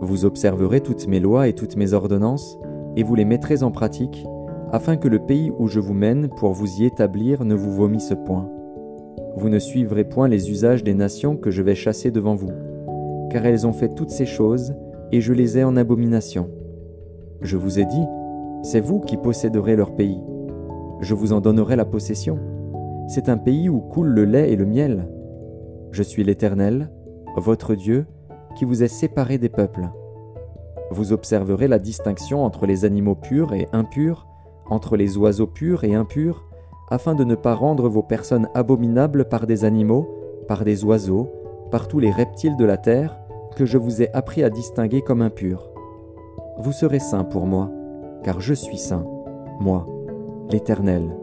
Vous 0.00 0.24
observerez 0.24 0.80
toutes 0.80 1.06
mes 1.06 1.20
lois 1.20 1.46
et 1.46 1.52
toutes 1.52 1.76
mes 1.76 1.92
ordonnances, 1.92 2.58
et 2.96 3.04
vous 3.04 3.14
les 3.14 3.24
mettrez 3.24 3.62
en 3.62 3.70
pratique, 3.70 4.26
afin 4.72 4.96
que 4.96 5.06
le 5.06 5.20
pays 5.20 5.52
où 5.60 5.68
je 5.68 5.78
vous 5.78 5.94
mène 5.94 6.28
pour 6.28 6.50
vous 6.50 6.80
y 6.80 6.86
établir 6.86 7.44
ne 7.44 7.54
vous 7.54 7.70
vomisse 7.70 8.12
point. 8.26 8.50
Vous 9.36 9.48
ne 9.48 9.60
suivrez 9.60 10.02
point 10.02 10.26
les 10.26 10.50
usages 10.50 10.82
des 10.82 10.94
nations 10.94 11.36
que 11.36 11.52
je 11.52 11.62
vais 11.62 11.76
chasser 11.76 12.10
devant 12.10 12.34
vous, 12.34 12.50
car 13.30 13.46
elles 13.46 13.64
ont 13.64 13.72
fait 13.72 13.94
toutes 13.94 14.10
ces 14.10 14.26
choses, 14.26 14.74
et 15.12 15.20
je 15.20 15.32
les 15.32 15.56
ai 15.56 15.62
en 15.62 15.76
abomination. 15.76 16.50
Je 17.42 17.56
vous 17.56 17.78
ai 17.78 17.84
dit, 17.84 18.06
c'est 18.64 18.80
vous 18.80 18.98
qui 18.98 19.16
posséderez 19.16 19.76
leur 19.76 19.94
pays. 19.94 20.20
Je 21.00 21.14
vous 21.14 21.32
en 21.32 21.40
donnerai 21.40 21.76
la 21.76 21.84
possession 21.84 22.40
c'est 23.12 23.28
un 23.28 23.36
pays 23.36 23.68
où 23.68 23.80
coule 23.80 24.08
le 24.08 24.24
lait 24.24 24.52
et 24.52 24.56
le 24.56 24.64
miel. 24.64 25.06
Je 25.92 26.02
suis 26.02 26.24
l'Éternel, 26.24 26.90
votre 27.36 27.74
Dieu, 27.74 28.06
qui 28.56 28.64
vous 28.64 28.82
est 28.82 28.88
séparé 28.88 29.36
des 29.36 29.50
peuples. 29.50 29.90
Vous 30.90 31.12
observerez 31.12 31.68
la 31.68 31.78
distinction 31.78 32.44
entre 32.44 32.64
les 32.64 32.86
animaux 32.86 33.14
purs 33.14 33.52
et 33.52 33.68
impurs, 33.74 34.26
entre 34.70 34.96
les 34.96 35.18
oiseaux 35.18 35.46
purs 35.46 35.84
et 35.84 35.94
impurs, 35.94 36.46
afin 36.88 37.14
de 37.14 37.24
ne 37.24 37.34
pas 37.34 37.54
rendre 37.54 37.90
vos 37.90 38.02
personnes 38.02 38.48
abominables 38.54 39.28
par 39.28 39.46
des 39.46 39.66
animaux, 39.66 40.08
par 40.48 40.64
des 40.64 40.82
oiseaux, 40.82 41.30
par 41.70 41.88
tous 41.88 41.98
les 41.98 42.10
reptiles 42.10 42.56
de 42.56 42.64
la 42.64 42.78
terre 42.78 43.18
que 43.54 43.66
je 43.66 43.76
vous 43.76 44.00
ai 44.00 44.10
appris 44.14 44.42
à 44.42 44.48
distinguer 44.48 45.02
comme 45.02 45.20
impurs. 45.20 45.70
Vous 46.58 46.72
serez 46.72 47.00
saints 47.00 47.24
pour 47.24 47.46
moi, 47.46 47.70
car 48.22 48.40
je 48.40 48.54
suis 48.54 48.78
saint, 48.78 49.04
moi, 49.60 49.86
l'Éternel. 50.50 51.14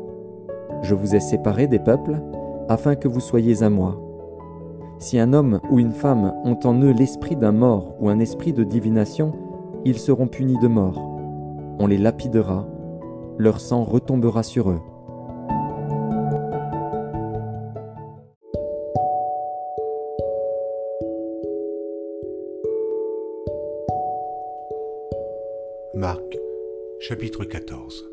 Je 0.84 0.94
vous 0.94 1.16
ai 1.16 1.20
séparés 1.20 1.68
des 1.68 1.80
peuples, 1.80 2.22
afin 2.68 2.94
que 2.94 3.08
vous 3.08 3.20
soyez 3.20 3.64
à 3.64 3.70
moi. 3.72 4.00
Si 5.00 5.18
un 5.18 5.32
homme 5.32 5.62
ou 5.70 5.80
une 5.80 5.94
femme 5.94 6.34
ont 6.44 6.60
en 6.66 6.78
eux 6.82 6.92
l'esprit 6.92 7.38
d'un 7.38 7.54
mort 7.54 7.96
ou 8.02 8.10
un 8.10 8.20
esprit 8.20 8.52
de 8.52 8.66
divination, 8.66 9.32
ils 9.86 9.98
seront 9.98 10.28
punis 10.28 10.60
de 10.62 10.68
mort. 10.68 11.00
On 11.80 11.88
les 11.88 11.98
lapidera, 11.98 12.68
leur 13.38 13.62
sang 13.62 13.86
retombera 13.86 14.44
sur 14.44 14.72
eux. 14.72 14.82
Marc 25.96 26.38
chapitre 27.00 27.46
14 27.46 28.06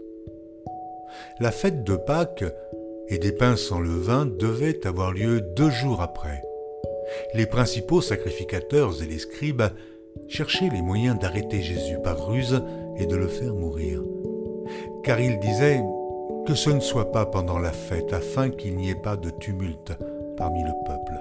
La 1.41 1.51
fête 1.51 1.83
de 1.83 1.97
Pâques 1.97 2.45
et 3.09 3.19
des 3.19 3.33
pains 3.33 3.57
sans 3.57 3.81
levain 3.81 4.25
devait 4.25 4.87
avoir 4.87 5.13
lieu 5.13 5.41
deux 5.41 5.71
jours 5.71 6.01
après. 6.01 6.46
Les 7.35 7.47
principaux 7.47 8.01
sacrificateurs 8.01 9.03
et 9.03 9.07
les 9.07 9.19
scribes 9.19 9.65
cherchaient 10.29 10.71
les 10.71 10.83
moyens 10.83 11.19
d'arrêter 11.19 11.63
Jésus 11.63 11.99
par 12.03 12.27
ruse 12.29 12.63
et 12.97 13.07
de 13.07 13.17
le 13.17 13.29
faire 13.29 13.55
mourir. 13.55 14.03
Car 15.05 15.21
ils 15.21 15.39
disaient 15.39 15.83
que 16.47 16.55
ce 16.55 16.71
ne 16.71 16.81
soit 16.81 17.13
pas 17.13 17.27
pendant 17.27 17.59
la 17.59 17.73
fête 17.73 18.13
afin 18.13 18.51
qu'il 18.51 18.77
n'y 18.77 18.91
ait 18.91 18.95
pas 18.95 19.17
de 19.17 19.31
tumulte 19.31 19.93
parmi 20.37 20.63
le 20.63 20.73
peuple. 20.87 21.21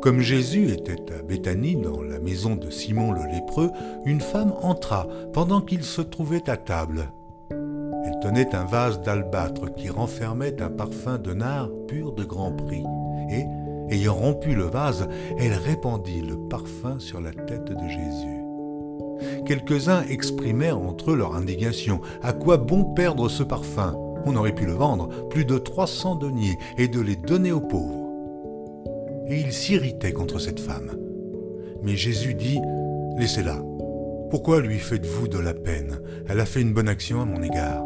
Comme 0.00 0.20
Jésus 0.20 0.70
était 0.70 1.12
à 1.12 1.22
Béthanie, 1.22 1.76
dans 1.76 2.02
la 2.02 2.18
maison 2.18 2.56
de 2.56 2.70
Simon 2.70 3.12
le 3.12 3.26
lépreux, 3.30 3.70
une 4.04 4.20
femme 4.20 4.54
entra 4.62 5.06
pendant 5.32 5.60
qu'il 5.60 5.84
se 5.84 6.00
trouvait 6.00 6.48
à 6.48 6.56
table. 6.56 7.12
Elle 7.50 8.18
tenait 8.20 8.54
un 8.54 8.64
vase 8.64 9.00
d'albâtre 9.02 9.74
qui 9.74 9.90
renfermait 9.90 10.60
un 10.62 10.70
parfum 10.70 11.18
de 11.18 11.34
nard 11.34 11.68
pur 11.86 12.12
de 12.12 12.24
grand 12.24 12.52
prix, 12.52 12.84
et, 13.30 13.44
ayant 13.90 14.14
rompu 14.14 14.54
le 14.54 14.64
vase, 14.64 15.08
elle 15.38 15.54
répandit 15.54 16.22
le 16.22 16.36
parfum 16.36 16.98
sur 16.98 17.20
la 17.20 17.32
tête 17.32 17.70
de 17.72 17.88
Jésus. 17.88 18.40
Quelques-uns 19.44 20.02
exprimèrent 20.08 20.78
entre 20.78 21.12
eux 21.12 21.16
leur 21.16 21.34
indignation. 21.34 22.00
À 22.22 22.32
quoi 22.32 22.56
bon 22.56 22.84
perdre 22.84 23.28
ce 23.28 23.42
parfum? 23.42 23.96
On 24.24 24.36
aurait 24.36 24.54
pu 24.54 24.66
le 24.66 24.72
vendre 24.72 25.28
plus 25.28 25.44
de 25.44 25.58
300 25.58 26.16
deniers 26.16 26.58
et 26.78 26.88
de 26.88 27.00
les 27.00 27.16
donner 27.16 27.52
aux 27.52 27.60
pauvres. 27.60 28.08
Et 29.28 29.40
ils 29.40 29.52
s'irritaient 29.52 30.12
contre 30.12 30.38
cette 30.38 30.60
femme. 30.60 30.92
Mais 31.82 31.96
Jésus 31.96 32.34
dit, 32.34 32.60
Laissez-la. 33.16 33.62
Pourquoi 34.30 34.60
lui 34.60 34.78
faites-vous 34.78 35.28
de 35.28 35.38
la 35.38 35.54
peine? 35.54 36.00
Elle 36.28 36.40
a 36.40 36.46
fait 36.46 36.62
une 36.62 36.72
bonne 36.72 36.88
action 36.88 37.20
à 37.20 37.24
mon 37.24 37.42
égard. 37.42 37.84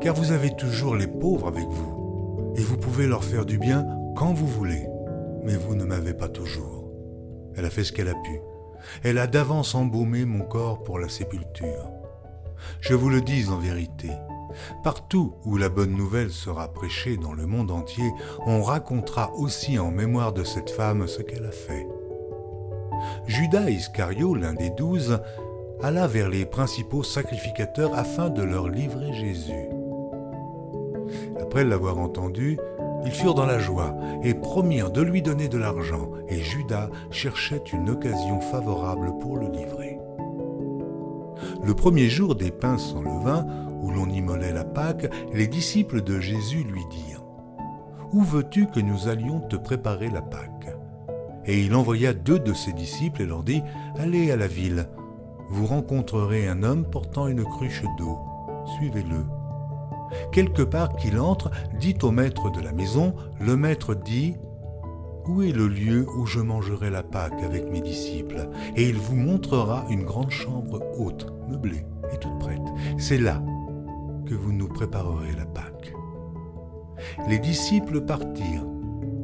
Car 0.00 0.14
vous 0.14 0.32
avez 0.32 0.54
toujours 0.56 0.94
les 0.94 1.06
pauvres 1.06 1.48
avec 1.48 1.66
vous, 1.66 2.52
et 2.56 2.60
vous 2.60 2.76
pouvez 2.76 3.06
leur 3.06 3.24
faire 3.24 3.46
du 3.46 3.58
bien 3.58 3.86
quand 4.14 4.32
vous 4.32 4.46
voulez 4.46 4.86
mais 5.44 5.56
vous 5.56 5.74
ne 5.74 5.84
m'avez 5.84 6.14
pas 6.14 6.28
toujours. 6.28 6.90
Elle 7.56 7.64
a 7.64 7.70
fait 7.70 7.84
ce 7.84 7.92
qu'elle 7.92 8.08
a 8.08 8.14
pu. 8.14 8.40
Elle 9.02 9.18
a 9.18 9.26
d'avance 9.26 9.74
embaumé 9.74 10.24
mon 10.24 10.44
corps 10.44 10.82
pour 10.84 10.98
la 10.98 11.08
sépulture. 11.08 11.90
Je 12.80 12.94
vous 12.94 13.08
le 13.08 13.20
dis 13.20 13.48
en 13.48 13.58
vérité, 13.58 14.10
partout 14.82 15.34
où 15.44 15.56
la 15.56 15.68
bonne 15.68 15.96
nouvelle 15.96 16.30
sera 16.30 16.72
prêchée 16.72 17.16
dans 17.16 17.32
le 17.32 17.46
monde 17.46 17.70
entier, 17.70 18.10
on 18.46 18.62
racontera 18.62 19.32
aussi 19.34 19.78
en 19.78 19.90
mémoire 19.90 20.32
de 20.32 20.44
cette 20.44 20.70
femme 20.70 21.06
ce 21.06 21.22
qu'elle 21.22 21.46
a 21.46 21.52
fait. 21.52 21.86
Judas 23.26 23.70
Iscario, 23.70 24.34
l'un 24.34 24.54
des 24.54 24.70
douze, 24.70 25.20
alla 25.80 26.06
vers 26.06 26.28
les 26.28 26.44
principaux 26.44 27.04
sacrificateurs 27.04 27.94
afin 27.94 28.30
de 28.30 28.42
leur 28.42 28.68
livrer 28.68 29.12
Jésus. 29.12 29.68
Après 31.40 31.64
l'avoir 31.64 31.98
entendu, 31.98 32.58
ils 33.04 33.12
furent 33.12 33.34
dans 33.34 33.46
la 33.46 33.58
joie 33.58 33.94
et 34.22 34.34
promirent 34.34 34.90
de 34.90 35.02
lui 35.02 35.22
donner 35.22 35.48
de 35.48 35.58
l'argent, 35.58 36.10
et 36.28 36.40
Judas 36.40 36.90
cherchait 37.10 37.62
une 37.72 37.90
occasion 37.90 38.40
favorable 38.40 39.12
pour 39.20 39.36
le 39.36 39.48
livrer. 39.48 39.98
Le 41.62 41.74
premier 41.74 42.08
jour 42.08 42.34
des 42.34 42.50
pains 42.50 42.78
sans 42.78 43.02
levain, 43.02 43.46
où 43.82 43.90
l'on 43.90 44.08
immolait 44.08 44.52
la 44.52 44.64
Pâque, 44.64 45.12
les 45.32 45.46
disciples 45.46 46.02
de 46.02 46.18
Jésus 46.18 46.64
lui 46.64 46.84
dirent 46.90 47.24
Où 48.12 48.22
veux-tu 48.22 48.66
que 48.66 48.80
nous 48.80 49.08
allions 49.08 49.40
te 49.40 49.56
préparer 49.56 50.08
la 50.08 50.22
Pâque? 50.22 50.74
Et 51.46 51.62
il 51.62 51.74
envoya 51.74 52.12
deux 52.12 52.38
de 52.38 52.52
ses 52.52 52.72
disciples 52.72 53.22
et 53.22 53.26
leur 53.26 53.42
dit 53.42 53.62
Allez 53.98 54.30
à 54.30 54.36
la 54.36 54.48
ville, 54.48 54.88
vous 55.48 55.66
rencontrerez 55.66 56.46
un 56.46 56.62
homme 56.62 56.84
portant 56.84 57.26
une 57.28 57.44
cruche 57.44 57.84
d'eau, 57.96 58.18
suivez-le 58.76 59.24
quelque 60.32 60.62
part 60.62 60.96
qu'il 60.96 61.18
entre, 61.18 61.50
dit 61.78 61.96
au 62.02 62.10
maître 62.10 62.50
de 62.50 62.60
la 62.60 62.72
maison, 62.72 63.14
le 63.40 63.56
maître 63.56 63.94
dit, 63.94 64.36
Où 65.26 65.42
est 65.42 65.52
le 65.52 65.68
lieu 65.68 66.06
où 66.16 66.26
je 66.26 66.40
mangerai 66.40 66.90
la 66.90 67.02
Pâque 67.02 67.42
avec 67.42 67.70
mes 67.70 67.80
disciples? 67.80 68.48
Et 68.76 68.88
il 68.88 68.96
vous 68.96 69.16
montrera 69.16 69.84
une 69.90 70.04
grande 70.04 70.30
chambre 70.30 70.80
haute, 70.98 71.26
meublée 71.48 71.84
et 72.12 72.18
toute 72.18 72.38
prête. 72.38 72.62
C'est 72.98 73.18
là 73.18 73.42
que 74.26 74.34
vous 74.34 74.52
nous 74.52 74.68
préparerez 74.68 75.32
la 75.36 75.46
Pâque. 75.46 75.94
Les 77.28 77.38
disciples 77.38 78.00
partirent, 78.00 78.66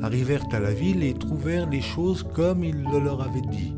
arrivèrent 0.03 0.47
à 0.53 0.61
la 0.61 0.73
ville 0.73 1.03
et 1.03 1.15
trouvèrent 1.15 1.69
les 1.69 1.81
choses 1.81 2.23
comme 2.35 2.65
il 2.65 2.83
le 2.83 3.01
leur 3.01 3.21
avait 3.23 3.41
dit. 3.41 3.75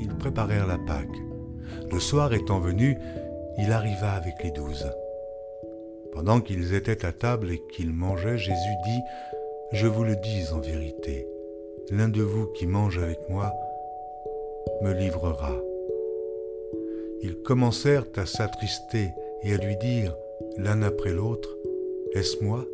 Ils 0.00 0.14
préparèrent 0.14 0.66
la 0.66 0.78
Pâque. 0.78 1.18
Le 1.90 1.98
soir 1.98 2.32
étant 2.32 2.60
venu, 2.60 2.96
il 3.58 3.72
arriva 3.72 4.12
avec 4.12 4.42
les 4.42 4.50
douze. 4.50 4.90
Pendant 6.12 6.40
qu'ils 6.40 6.74
étaient 6.74 7.04
à 7.04 7.12
table 7.12 7.50
et 7.50 7.62
qu'ils 7.72 7.92
mangeaient, 7.92 8.38
Jésus 8.38 8.76
dit, 8.84 9.00
Je 9.72 9.86
vous 9.86 10.04
le 10.04 10.16
dis 10.16 10.44
en 10.52 10.60
vérité, 10.60 11.26
l'un 11.90 12.08
de 12.08 12.22
vous 12.22 12.46
qui 12.46 12.66
mange 12.66 12.98
avec 12.98 13.18
moi 13.28 13.52
me 14.82 14.92
livrera. 14.92 15.56
Ils 17.22 17.36
commencèrent 17.42 18.06
à 18.16 18.26
s'attrister 18.26 19.10
et 19.42 19.54
à 19.54 19.56
lui 19.56 19.76
dire, 19.76 20.16
l'un 20.56 20.82
après 20.82 21.12
l'autre, 21.12 21.56
Est-ce 22.14 22.42
moi? 22.42 22.64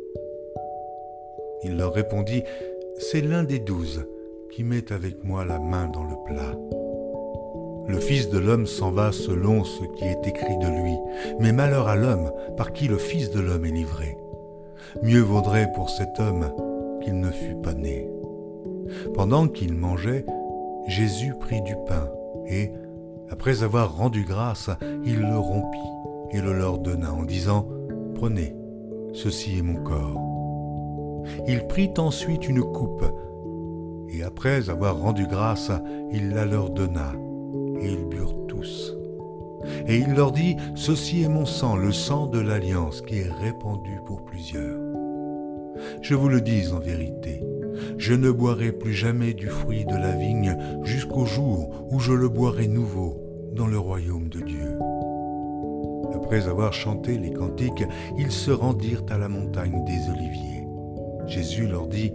Il 1.63 1.77
leur 1.77 1.93
répondit, 1.93 2.43
C'est 2.97 3.21
l'un 3.21 3.43
des 3.43 3.59
douze 3.59 4.05
qui 4.51 4.63
met 4.63 4.91
avec 4.91 5.23
moi 5.23 5.45
la 5.45 5.59
main 5.59 5.87
dans 5.87 6.03
le 6.03 6.15
plat. 6.25 6.86
Le 7.87 7.99
Fils 7.99 8.29
de 8.29 8.37
l'homme 8.37 8.65
s'en 8.65 8.91
va 8.91 9.13
selon 9.13 9.63
ce 9.63 9.83
qui 9.85 10.03
est 10.03 10.27
écrit 10.27 10.57
de 10.57 10.67
lui, 10.67 10.97
mais 11.39 11.53
malheur 11.53 11.87
à 11.87 11.95
l'homme 11.95 12.31
par 12.57 12.73
qui 12.73 12.89
le 12.89 12.97
Fils 12.97 13.31
de 13.31 13.39
l'homme 13.39 13.65
est 13.65 13.71
livré. 13.71 14.17
Mieux 15.03 15.21
vaudrait 15.21 15.71
pour 15.73 15.89
cet 15.89 16.19
homme 16.19 16.51
qu'il 17.01 17.17
ne 17.17 17.31
fût 17.31 17.55
pas 17.55 17.73
né. 17.73 18.09
Pendant 19.13 19.47
qu'il 19.47 19.73
mangeait, 19.73 20.25
Jésus 20.87 21.33
prit 21.39 21.61
du 21.61 21.75
pain 21.87 22.09
et, 22.45 22.71
après 23.29 23.63
avoir 23.63 23.95
rendu 23.95 24.23
grâce, 24.23 24.69
il 25.05 25.19
le 25.19 25.37
rompit 25.37 25.77
et 26.31 26.41
le 26.41 26.53
leur 26.53 26.79
donna 26.79 27.13
en 27.13 27.23
disant, 27.23 27.67
Prenez, 28.15 28.53
ceci 29.13 29.59
est 29.59 29.63
mon 29.63 29.81
corps. 29.83 30.19
Il 31.47 31.65
prit 31.67 31.93
ensuite 31.97 32.49
une 32.49 32.63
coupe, 32.63 33.05
et 34.09 34.23
après 34.23 34.69
avoir 34.69 34.99
rendu 34.99 35.25
grâce, 35.25 35.71
il 36.11 36.31
la 36.31 36.45
leur 36.45 36.69
donna 36.69 37.13
et 37.81 37.91
ils 37.91 38.05
burent 38.05 38.47
tous. 38.47 38.93
Et 39.87 39.97
il 39.97 40.13
leur 40.13 40.31
dit, 40.31 40.55
Ceci 40.75 41.23
est 41.23 41.29
mon 41.29 41.45
sang, 41.45 41.75
le 41.75 41.91
sang 41.91 42.27
de 42.27 42.39
l'alliance 42.39 43.01
qui 43.01 43.19
est 43.19 43.31
répandu 43.31 43.99
pour 44.05 44.23
plusieurs. 44.25 44.79
Je 46.01 46.15
vous 46.15 46.29
le 46.29 46.41
dis 46.41 46.71
en 46.73 46.79
vérité, 46.79 47.43
je 47.97 48.13
ne 48.13 48.31
boirai 48.31 48.71
plus 48.71 48.93
jamais 48.93 49.33
du 49.33 49.47
fruit 49.47 49.85
de 49.85 49.95
la 49.95 50.11
vigne 50.15 50.57
jusqu'au 50.83 51.25
jour 51.25 51.87
où 51.91 51.99
je 51.99 52.13
le 52.13 52.29
boirai 52.29 52.67
nouveau 52.67 53.21
dans 53.53 53.67
le 53.67 53.77
royaume 53.77 54.29
de 54.29 54.39
Dieu. 54.41 54.77
Après 56.15 56.47
avoir 56.47 56.73
chanté 56.73 57.17
les 57.17 57.31
cantiques, 57.31 57.85
ils 58.17 58.31
se 58.31 58.51
rendirent 58.51 59.03
à 59.09 59.17
la 59.17 59.29
montagne 59.29 59.83
des 59.85 60.09
Oliviers. 60.09 60.67
Jésus 61.27 61.67
leur 61.67 61.87
dit, 61.87 62.11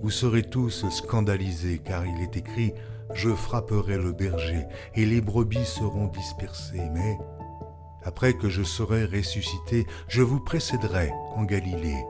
Vous 0.00 0.10
serez 0.10 0.42
tous 0.42 0.84
scandalisés 0.90 1.80
car 1.84 2.04
il 2.06 2.22
est 2.22 2.36
écrit, 2.36 2.72
je 3.12 3.30
frapperai 3.30 3.96
le 3.96 4.12
berger, 4.12 4.66
et 4.94 5.04
les 5.04 5.20
brebis 5.20 5.64
seront 5.64 6.06
dispersées, 6.06 6.88
mais 6.92 7.18
après 8.04 8.34
que 8.34 8.48
je 8.48 8.62
serai 8.62 9.06
ressuscité, 9.06 9.86
je 10.08 10.22
vous 10.22 10.40
précéderai 10.40 11.10
en 11.36 11.44
Galilée. 11.44 12.04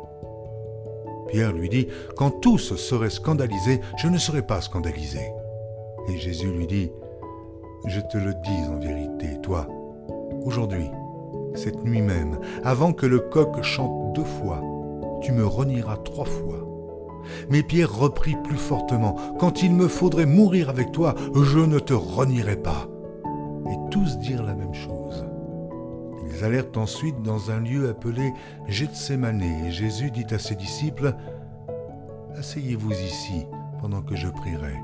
Pierre 1.28 1.52
lui 1.52 1.68
dit, 1.68 1.86
Quand 2.16 2.30
tous 2.30 2.74
seraient 2.76 3.10
scandalisés, 3.10 3.80
je 3.96 4.08
ne 4.08 4.18
serai 4.18 4.42
pas 4.42 4.60
scandalisé. 4.60 5.30
Et 6.08 6.18
Jésus 6.18 6.50
lui 6.50 6.66
dit, 6.66 6.90
Je 7.86 8.00
te 8.00 8.18
le 8.18 8.34
dis 8.34 8.68
en 8.68 8.78
vérité, 8.78 9.40
toi, 9.42 9.68
aujourd'hui, 10.44 10.90
cette 11.54 11.82
nuit 11.84 12.02
même, 12.02 12.40
avant 12.64 12.92
que 12.92 13.06
le 13.06 13.20
coq 13.20 13.62
chante 13.62 14.14
deux 14.14 14.24
fois, 14.24 14.60
tu 15.22 15.32
me 15.32 15.46
renieras 15.46 15.96
trois 15.98 16.26
fois. 16.26 16.73
Mais 17.50 17.62
Pierre 17.62 17.94
reprit 17.94 18.36
plus 18.44 18.56
fortement, 18.56 19.16
Quand 19.38 19.62
il 19.62 19.72
me 19.72 19.88
faudrait 19.88 20.26
mourir 20.26 20.68
avec 20.68 20.92
toi, 20.92 21.14
je 21.34 21.58
ne 21.58 21.78
te 21.78 21.94
renierai 21.94 22.56
pas. 22.56 22.88
Et 23.70 23.90
tous 23.90 24.18
dirent 24.18 24.44
la 24.44 24.54
même 24.54 24.74
chose. 24.74 25.24
Ils 26.26 26.44
allèrent 26.44 26.70
ensuite 26.76 27.22
dans 27.22 27.50
un 27.50 27.60
lieu 27.60 27.88
appelé 27.88 28.32
Gethsemane, 28.66 29.42
et 29.42 29.70
Jésus 29.70 30.10
dit 30.10 30.26
à 30.34 30.38
ses 30.38 30.56
disciples, 30.56 31.14
Asseyez-vous 32.36 32.92
ici 32.92 33.46
pendant 33.80 34.02
que 34.02 34.16
je 34.16 34.28
prierai. 34.28 34.74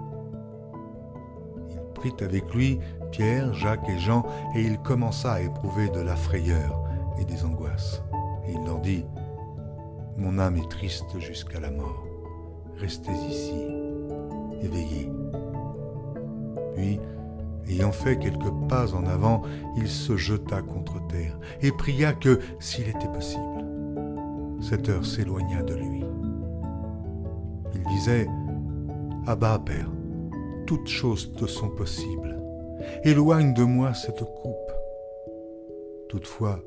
Il 1.70 1.80
prit 1.94 2.14
avec 2.24 2.54
lui 2.54 2.78
Pierre, 3.10 3.52
Jacques 3.54 3.88
et 3.88 3.98
Jean, 3.98 4.24
et 4.54 4.62
il 4.62 4.78
commença 4.78 5.32
à 5.32 5.40
éprouver 5.40 5.88
de 5.88 6.00
la 6.00 6.16
frayeur 6.16 6.80
et 7.20 7.24
des 7.24 7.44
angoisses. 7.44 8.02
Et 8.46 8.52
il 8.52 8.64
leur 8.64 8.80
dit, 8.80 9.04
Mon 10.16 10.38
âme 10.38 10.56
est 10.56 10.70
triste 10.70 11.18
jusqu'à 11.18 11.60
la 11.60 11.70
mort. 11.70 12.09
Restez 12.80 13.12
ici, 13.28 13.66
éveillez. 14.62 15.12
Puis, 16.74 16.98
ayant 17.68 17.92
fait 17.92 18.18
quelques 18.18 18.50
pas 18.70 18.94
en 18.94 19.04
avant, 19.04 19.42
il 19.76 19.86
se 19.86 20.16
jeta 20.16 20.62
contre 20.62 21.06
terre 21.08 21.38
et 21.60 21.72
pria 21.72 22.14
que, 22.14 22.40
s'il 22.58 22.88
était 22.88 23.12
possible, 23.12 23.66
cette 24.62 24.88
heure 24.88 25.04
s'éloignât 25.04 25.62
de 25.62 25.74
lui. 25.74 26.04
Il 27.74 27.82
disait, 27.94 28.26
Abba, 29.26 29.58
Père, 29.58 29.90
toutes 30.66 30.88
choses 30.88 31.34
te 31.34 31.44
sont 31.44 31.68
possibles. 31.68 32.38
Éloigne 33.04 33.52
de 33.52 33.62
moi 33.62 33.92
cette 33.92 34.24
coupe. 34.24 34.72
Toutefois, 36.08 36.60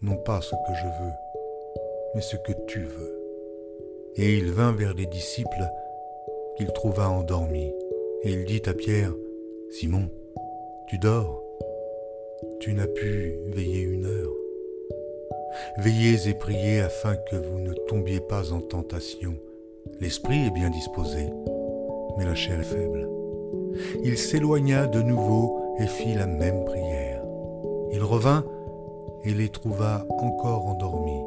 non 0.00 0.16
pas 0.16 0.40
ce 0.40 0.52
que 0.52 0.74
je 0.80 0.86
veux, 0.86 1.12
mais 2.14 2.20
ce 2.20 2.36
que 2.36 2.52
tu 2.68 2.84
veux. 2.84 3.17
Et 4.18 4.36
il 4.36 4.50
vint 4.52 4.72
vers 4.72 4.94
les 4.94 5.06
disciples 5.06 5.70
qu'il 6.56 6.66
trouva 6.72 7.08
endormis, 7.08 7.72
et 8.24 8.32
il 8.32 8.44
dit 8.44 8.62
à 8.66 8.74
Pierre, 8.74 9.12
Simon, 9.70 10.08
tu 10.88 10.98
dors, 10.98 11.40
tu 12.58 12.72
n'as 12.72 12.88
pu 12.88 13.38
veiller 13.46 13.82
une 13.82 14.06
heure. 14.06 14.32
Veillez 15.78 16.28
et 16.28 16.34
priez 16.34 16.80
afin 16.80 17.14
que 17.30 17.36
vous 17.36 17.60
ne 17.60 17.72
tombiez 17.86 18.18
pas 18.18 18.52
en 18.52 18.60
tentation. 18.60 19.36
L'esprit 20.00 20.46
est 20.46 20.50
bien 20.50 20.70
disposé, 20.70 21.30
mais 22.16 22.24
la 22.24 22.34
chair 22.34 22.58
est 22.58 22.64
faible. 22.64 23.08
Il 24.02 24.18
s'éloigna 24.18 24.88
de 24.88 25.00
nouveau 25.00 25.76
et 25.78 25.86
fit 25.86 26.14
la 26.14 26.26
même 26.26 26.64
prière. 26.64 27.22
Il 27.92 28.02
revint 28.02 28.44
et 29.24 29.32
les 29.32 29.48
trouva 29.48 30.06
encore 30.18 30.66
endormis, 30.66 31.22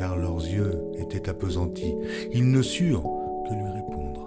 car 0.00 0.16
leurs 0.16 0.38
yeux 0.38 0.82
étaient 0.94 1.28
appesantis. 1.28 1.94
Ils 2.32 2.50
ne 2.50 2.62
surent 2.62 3.02
que 3.46 3.54
lui 3.54 3.70
répondre. 3.70 4.26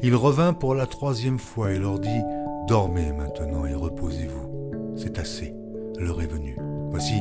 Il 0.00 0.14
revint 0.14 0.52
pour 0.52 0.76
la 0.76 0.86
troisième 0.86 1.40
fois 1.40 1.72
et 1.72 1.78
leur 1.78 1.98
dit, 1.98 2.22
Dormez 2.68 3.12
maintenant 3.12 3.66
et 3.66 3.74
reposez-vous. 3.74 4.94
C'est 4.94 5.18
assez, 5.18 5.56
l'heure 5.98 6.22
est 6.22 6.32
venue. 6.32 6.56
Voici, 6.90 7.20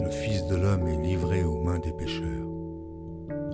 le 0.00 0.08
Fils 0.10 0.46
de 0.46 0.56
l'homme 0.56 0.88
est 0.88 1.02
livré 1.02 1.44
aux 1.44 1.58
mains 1.58 1.80
des 1.80 1.92
pécheurs. 1.92 2.48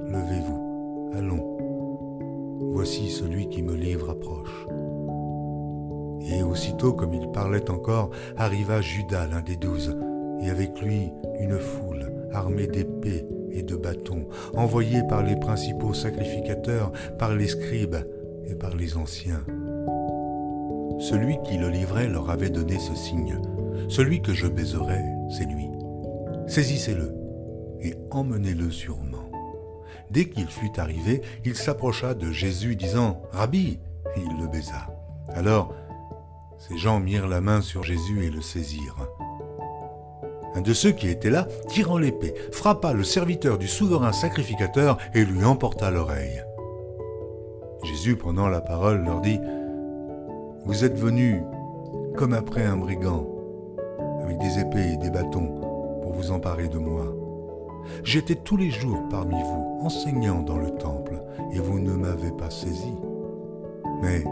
Levez-vous, 0.07 1.11
allons. 1.17 2.69
Voici 2.73 3.11
celui 3.11 3.49
qui 3.49 3.63
me 3.63 3.75
livre 3.75 4.11
approche. 4.11 4.69
Et 6.33 6.45
aussitôt, 6.45 6.93
comme 6.93 7.13
il 7.13 7.29
parlait 7.33 7.69
encore, 7.71 8.11
arriva 8.37 8.81
Judas, 8.81 9.27
l'un 9.27 9.41
des 9.41 9.57
douze, 9.57 9.99
et 10.41 10.49
avec 10.49 10.81
lui 10.81 11.11
une 11.41 11.59
foule 11.59 12.10
armée 12.33 12.67
d'épées 12.67 13.27
et 13.53 13.63
de 13.63 13.77
bâtons, 13.77 14.29
envoyés 14.55 15.03
par 15.09 15.23
les 15.23 15.37
principaux 15.37 15.95
sacrificateurs, 15.95 16.93
par 17.19 17.35
les 17.35 17.49
scribes 17.49 17.97
et 18.47 18.55
par 18.55 18.77
les 18.77 18.97
anciens. 18.97 19.45
Celui 21.01 21.39
qui 21.45 21.57
le 21.57 21.69
livrait 21.69 22.09
leur 22.09 22.31
avait 22.31 22.51
donné 22.51 22.79
ce 22.79 22.95
signe. 22.95 23.39
Celui 23.89 24.21
que 24.21 24.35
je 24.35 24.47
baiserai, 24.47 25.01
c'est 25.31 25.47
lui. 25.47 25.69
Saisissez-le 26.47 27.15
et 27.81 27.95
emmenez-le 28.11 28.71
sûrement. 28.71 29.31
Dès 30.11 30.29
qu'il 30.29 30.49
fut 30.49 30.79
arrivé, 30.79 31.23
il 31.45 31.55
s'approcha 31.55 32.15
de 32.15 32.31
Jésus, 32.33 32.77
disant 32.77 33.23
Rabbi, 33.31 33.79
et 34.17 34.21
il 34.21 34.41
le 34.41 34.49
baisa. 34.49 34.89
Alors, 35.29 35.75
ces 36.59 36.77
gens 36.77 37.01
mirent 37.01 37.29
la 37.29 37.41
main 37.41 37.61
sur 37.61 37.85
Jésus 37.85 38.27
et 38.27 38.31
le 38.31 38.43
saisirent. 38.43 39.09
Un 40.55 40.63
de 40.63 40.73
ceux 40.73 40.91
qui 40.91 41.09
étaient 41.09 41.31
là, 41.31 41.47
tirant 41.69 41.99
l'épée, 41.99 42.35
frappa 42.53 42.93
le 42.93 43.05
serviteur 43.05 43.59
du 43.59 43.69
souverain 43.69 44.13
sacrificateur 44.13 44.99
et 45.15 45.25
lui 45.25 45.45
emporta 45.45 45.91
l'oreille. 45.91 46.43
Jésus, 47.85 48.17
prenant 48.17 48.49
la 48.49 48.61
parole, 48.61 49.05
leur 49.05 49.21
dit 49.21 49.41
Vous 50.65 50.85
êtes 50.85 50.99
venus 50.99 51.43
comme 52.17 52.33
après 52.33 52.65
un 52.65 52.77
brigand, 52.77 53.27
avec 54.23 54.39
des 54.39 54.59
épées 54.59 54.93
et 54.93 54.97
des 54.97 55.11
bâtons, 55.11 56.01
pour 56.03 56.13
vous 56.13 56.33
emparer 56.33 56.69
de 56.69 56.79
moi. 56.79 57.07
J'étais 58.05 58.35
tous 58.35 58.57
les 58.57 58.71
jours 58.71 59.03
parmi 59.11 59.41
vous, 59.43 59.79
enseignant 59.83 60.43
dans 60.43 60.59
le 60.59 60.71
temple, 60.73 61.23
et 61.53 61.59
vous 61.59 61.79
ne 61.79 61.93
m'avez 61.93 62.33
pas 62.33 62.51
saisi. 62.51 62.95
Mais 64.03 64.25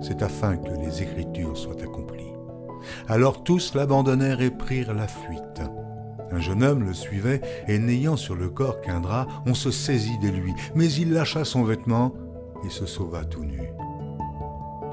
c'est 0.00 0.22
afin 0.22 0.56
que 0.56 0.70
les 0.80 1.02
Écritures 1.02 1.56
soient 1.56 1.82
accomplies. 1.82 2.33
Alors 3.08 3.44
tous 3.44 3.74
l'abandonnèrent 3.74 4.40
et 4.40 4.50
prirent 4.50 4.94
la 4.94 5.08
fuite. 5.08 5.62
Un 6.30 6.40
jeune 6.40 6.64
homme 6.64 6.84
le 6.84 6.94
suivait, 6.94 7.40
et 7.68 7.78
n'ayant 7.78 8.16
sur 8.16 8.34
le 8.34 8.48
corps 8.48 8.80
qu'un 8.80 9.00
drap, 9.00 9.26
on 9.46 9.54
se 9.54 9.70
saisit 9.70 10.18
de 10.18 10.28
lui, 10.28 10.52
mais 10.74 10.90
il 10.92 11.12
lâcha 11.12 11.44
son 11.44 11.62
vêtement 11.62 12.12
et 12.66 12.70
se 12.70 12.86
sauva 12.86 13.24
tout 13.24 13.44
nu. 13.44 13.60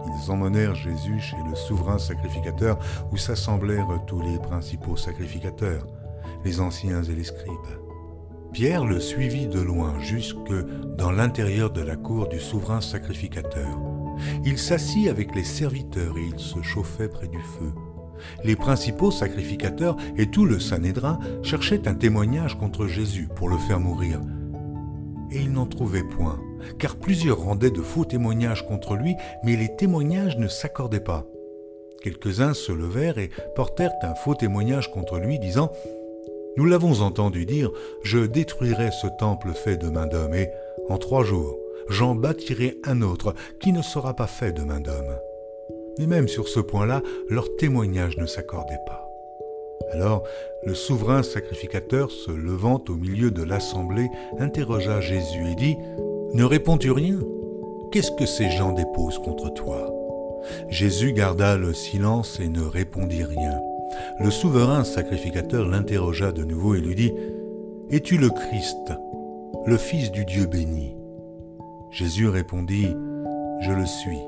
Ils 0.06 0.32
emmenèrent 0.32 0.75
Jésus 0.75 1.19
chez 1.19 1.38
le 1.49 1.56
souverain 1.56 1.97
sacrificateur, 1.97 2.77
où 3.12 3.17
s'assemblèrent 3.17 3.88
tous 4.08 4.21
les 4.21 4.38
principaux 4.39 4.97
sacrificateurs, 4.97 5.88
les 6.43 6.60
anciens 6.60 7.04
et 7.04 7.15
les 7.15 7.23
scribes. 7.23 7.82
Pierre 8.51 8.86
le 8.86 8.99
suivit 8.99 9.47
de 9.47 9.62
loin 9.62 9.97
jusque 9.99 10.38
dans 10.97 11.12
l'intérieur 11.12 11.71
de 11.71 11.82
la 11.82 11.95
cour 11.95 12.27
du 12.27 12.39
souverain 12.39 12.82
sacrificateur. 12.82 13.90
Il 14.45 14.57
s'assit 14.57 15.07
avec 15.07 15.36
les 15.36 15.43
serviteurs 15.43 16.17
et 16.17 16.29
il 16.34 16.39
se 16.39 16.62
chauffait 16.62 17.07
près 17.07 17.27
du 17.27 17.39
feu. 17.39 17.71
Les 18.43 18.55
principaux 18.55 19.12
sacrificateurs 19.12 19.97
et 20.17 20.27
tout 20.27 20.45
le 20.45 20.60
Sanhédrin 20.60 21.19
cherchaient 21.43 21.88
un 21.88 21.95
témoignage 21.95 22.57
contre 22.57 22.88
Jésus 22.88 23.27
pour 23.36 23.49
le 23.49 23.57
faire 23.57 23.79
mourir. 23.79 24.21
Et 25.31 25.41
ils 25.41 25.51
n'en 25.51 25.65
trouvaient 25.65 26.03
point, 26.03 26.39
car 26.77 26.97
plusieurs 26.97 27.39
rendaient 27.39 27.71
de 27.71 27.81
faux 27.81 28.05
témoignages 28.05 28.67
contre 28.67 28.95
lui, 28.95 29.15
mais 29.43 29.55
les 29.55 29.75
témoignages 29.75 30.38
ne 30.38 30.47
s'accordaient 30.47 30.99
pas. 30.99 31.25
Quelques-uns 32.03 32.53
se 32.53 32.71
levèrent 32.71 33.17
et 33.17 33.29
portèrent 33.55 33.93
un 34.01 34.15
faux 34.15 34.36
témoignage 34.36 34.91
contre 34.91 35.19
lui, 35.19 35.39
disant 35.39 35.71
nous 36.57 36.65
l'avons 36.65 37.01
entendu 37.01 37.45
dire, 37.45 37.71
je 38.03 38.19
détruirai 38.19 38.89
ce 38.91 39.07
temple 39.19 39.53
fait 39.53 39.77
de 39.77 39.88
main 39.88 40.05
d'homme, 40.05 40.34
et 40.34 40.49
en 40.89 40.97
trois 40.97 41.23
jours, 41.23 41.57
j'en 41.91 42.15
bâtirai 42.15 42.77
un 42.86 43.01
autre 43.01 43.36
qui 43.60 43.71
ne 43.73 43.82
sera 43.82 44.15
pas 44.15 44.27
fait 44.27 44.54
de 44.54 44.63
main 44.63 44.80
d'homme. 44.80 45.15
Mais 45.99 46.08
même 46.08 46.27
sur 46.27 46.47
ce 46.47 46.60
point-là, 46.60 47.01
leur 47.30 47.56
témoignage 47.58 48.17
ne 48.17 48.25
s'accordait 48.25 48.80
pas. 48.88 49.08
Alors, 49.91 50.23
le 50.63 50.73
souverain 50.73 51.21
sacrificateur, 51.21 52.10
se 52.12 52.32
levant 52.32 52.82
au 52.88 52.93
milieu 52.93 53.30
de 53.30 53.43
l'assemblée, 53.43 54.10
interrogea 54.39 55.01
Jésus 55.01 55.45
et 55.51 55.56
dit, 55.56 55.75
Ne 56.34 56.45
réponds-tu 56.45 56.91
rien? 56.91 57.19
Qu'est-ce 57.91 58.12
que 58.12 58.25
ces 58.25 58.49
gens 58.51 58.71
déposent 58.71 59.19
contre 59.19 59.54
toi? 59.54 59.93
Jésus 60.69 61.12
garda 61.12 61.58
le 61.58 61.73
silence 61.73 62.39
et 62.39 62.47
ne 62.47 62.62
répondit 62.62 63.25
rien. 63.25 63.60
Le 64.19 64.32
souverain 64.32 64.86
sacrificateur 64.86 65.67
l'interrogea 65.67 66.32
de 66.32 66.45
nouveau 66.45 66.75
et 66.75 66.82
lui 66.82 66.95
dit, 66.95 67.12
Es-tu 67.89 68.17
le 68.17 68.30
Christ, 68.30 68.93
le 69.65 69.75
Fils 69.75 70.12
du 70.12 70.23
Dieu 70.23 70.45
béni? 70.45 70.95
Jésus 71.91 72.30
répondit, 72.30 72.95
Je 73.62 73.71
le 73.71 73.86
suis, 73.86 74.21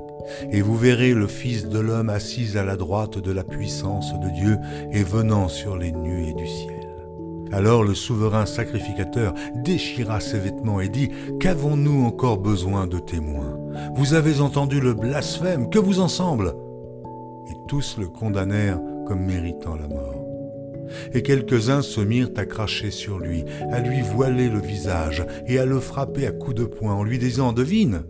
et 0.52 0.62
vous 0.62 0.76
verrez 0.76 1.14
le 1.14 1.28
Fils 1.28 1.70
de 1.70 1.80
l'homme 1.80 2.10
assis 2.10 2.58
à 2.58 2.64
la 2.66 2.76
droite 2.76 3.18
de 3.18 3.32
la 3.32 3.46
puissance 3.46 4.14
de 4.20 4.30
Dieu 4.30 4.58
et 4.92 5.04
venant 5.04 5.48
sur 5.48 5.78
les 5.78 5.94
nuées 5.94 6.34
du 6.34 6.46
ciel. 6.46 6.90
Alors 7.54 7.84
le 7.84 7.94
souverain 7.94 8.46
sacrificateur 8.46 9.34
déchira 9.56 10.20
ses 10.20 10.40
vêtements 10.40 10.82
et 10.82 10.90
dit, 10.90 11.10
Qu'avons-nous 11.40 12.04
encore 12.04 12.38
besoin 12.38 12.86
de 12.86 13.00
témoins? 13.00 13.58
Vous 13.96 14.14
avez 14.14 14.42
entendu 14.42 14.82
le 14.82 14.94
blasphème, 14.94 15.70
que 15.70 15.80
vous 15.80 16.02
en 16.02 16.10
semble? 16.10 16.56
Et 17.48 17.56
tous 17.68 17.98
le 17.98 18.08
condamnèrent 18.08 18.82
comme 19.08 19.26
méritant 19.26 19.76
la 19.76 19.88
mort. 19.88 20.23
Et 21.14 21.22
quelques-uns 21.22 21.82
se 21.82 22.02
mirent 22.02 22.32
à 22.36 22.46
cracher 22.46 22.92
sur 22.92 23.20
lui, 23.20 23.46
à 23.72 23.80
lui 23.80 24.02
voiler 24.02 24.50
le 24.50 24.60
visage 24.60 25.26
et 25.48 25.60
à 25.60 25.66
le 25.66 25.80
frapper 25.80 26.28
à 26.28 26.32
coups 26.32 26.56
de 26.56 26.66
poing 26.66 26.94
en 26.94 27.04
lui 27.04 27.20
disant 27.20 27.54
Devine 27.54 28.04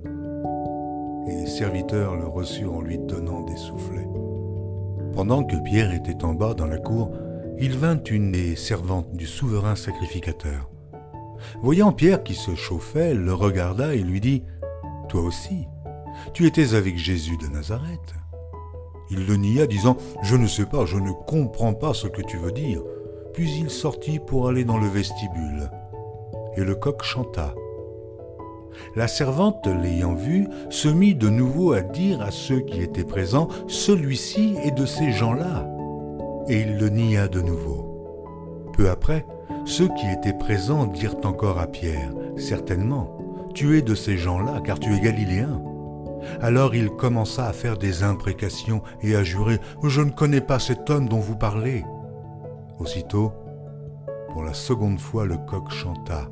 Et 1.28 1.36
les 1.36 1.48
serviteurs 1.48 2.16
le 2.16 2.26
reçurent 2.26 2.76
en 2.76 2.82
lui 2.82 2.98
donnant 2.98 3.42
des 3.42 3.58
soufflets. 3.58 4.08
Pendant 5.14 5.44
que 5.44 5.58
Pierre 5.58 5.94
était 5.94 6.24
en 6.24 6.34
bas 6.34 6.54
dans 6.54 6.68
la 6.68 6.80
cour, 6.80 7.12
il 7.60 7.78
vint 7.78 8.02
une 8.04 8.32
des 8.32 8.56
servantes 8.56 9.16
du 9.16 9.28
souverain 9.28 9.76
sacrificateur. 9.76 10.70
Voyant 11.62 11.92
Pierre 11.92 12.24
qui 12.24 12.34
se 12.34 12.56
chauffait, 12.56 13.14
le 13.14 13.34
regarda 13.34 13.94
et 13.94 14.02
lui 14.02 14.20
dit 14.20 14.44
Toi 15.10 15.22
aussi, 15.22 15.68
tu 16.34 16.48
étais 16.48 16.74
avec 16.74 16.98
Jésus 16.98 17.38
de 17.38 17.48
Nazareth. 17.48 18.23
Il 19.10 19.26
le 19.28 19.36
nia, 19.36 19.68
disant 19.68 19.98
Je 20.22 20.36
ne 20.36 20.48
sais 20.48 20.66
pas, 20.66 20.86
je 20.86 20.98
ne 20.98 21.12
comprends 21.12 21.74
pas 21.74 21.94
ce 21.94 22.08
que 22.08 22.22
tu 22.22 22.38
veux 22.38 22.52
dire. 22.52 22.82
Puis 23.34 23.50
il 23.60 23.70
sortit 23.70 24.20
pour 24.20 24.48
aller 24.48 24.64
dans 24.64 24.78
le 24.78 24.88
vestibule. 24.88 25.70
Et 26.56 26.64
le 26.64 26.76
coq 26.76 27.04
chanta. 27.04 27.56
La 28.96 29.08
servante, 29.08 29.68
l'ayant 29.68 30.14
vu, 30.14 30.48
se 30.70 30.88
mit 30.88 31.16
de 31.16 31.30
nouveau 31.30 31.74
à 31.74 31.82
dire 31.82 32.22
à 32.22 32.32
ceux 32.32 32.60
qui 32.60 32.82
étaient 32.82 33.04
présents 33.04 33.48
Celui-ci 33.68 34.56
est 34.64 34.72
de 34.72 34.86
ces 34.86 35.12
gens-là. 35.12 35.68
Et 36.48 36.62
il 36.62 36.78
le 36.78 36.90
nia 36.90 37.28
de 37.28 37.42
nouveau. 37.42 38.70
Peu 38.74 38.90
après, 38.90 39.26
ceux 39.66 39.88
qui 39.88 40.08
étaient 40.12 40.38
présents 40.38 40.86
dirent 40.88 41.18
encore 41.24 41.60
à 41.60 41.68
Pierre 41.68 42.12
Certainement, 42.36 43.18
tu 43.54 43.78
es 43.78 43.82
de 43.82 43.96
ces 43.96 44.18
gens-là, 44.18 44.62
car 44.64 44.80
tu 44.80 44.94
es 44.94 45.00
galiléen. 45.00 45.62
Alors 46.42 46.76
il 46.76 46.90
commença 46.90 47.48
à 47.48 47.54
faire 47.54 47.78
des 47.78 48.04
imprécations 48.04 48.82
et 49.02 49.16
à 49.16 49.24
jurer 49.24 49.60
Je 49.84 50.02
ne 50.02 50.12
connais 50.12 50.42
pas 50.42 50.60
cet 50.60 50.90
homme 50.90 51.10
dont 51.10 51.20
vous 51.20 51.36
parlez. 51.36 51.84
Aussitôt, 52.80 53.32
pour 54.32 54.44
la 54.44 54.54
seconde 54.54 55.00
fois, 55.00 55.26
le 55.26 55.38
coq 55.38 55.70
chanta. 55.70 56.30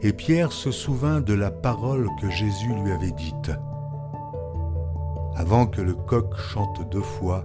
Et 0.00 0.12
Pierre 0.12 0.52
se 0.52 0.70
souvint 0.70 1.20
de 1.20 1.34
la 1.34 1.50
parole 1.50 2.08
que 2.20 2.30
Jésus 2.30 2.72
lui 2.82 2.92
avait 2.92 3.10
dite. 3.10 3.50
Avant 5.36 5.66
que 5.66 5.80
le 5.80 5.94
coq 5.94 6.36
chante 6.36 6.88
deux 6.90 7.02
fois, 7.02 7.44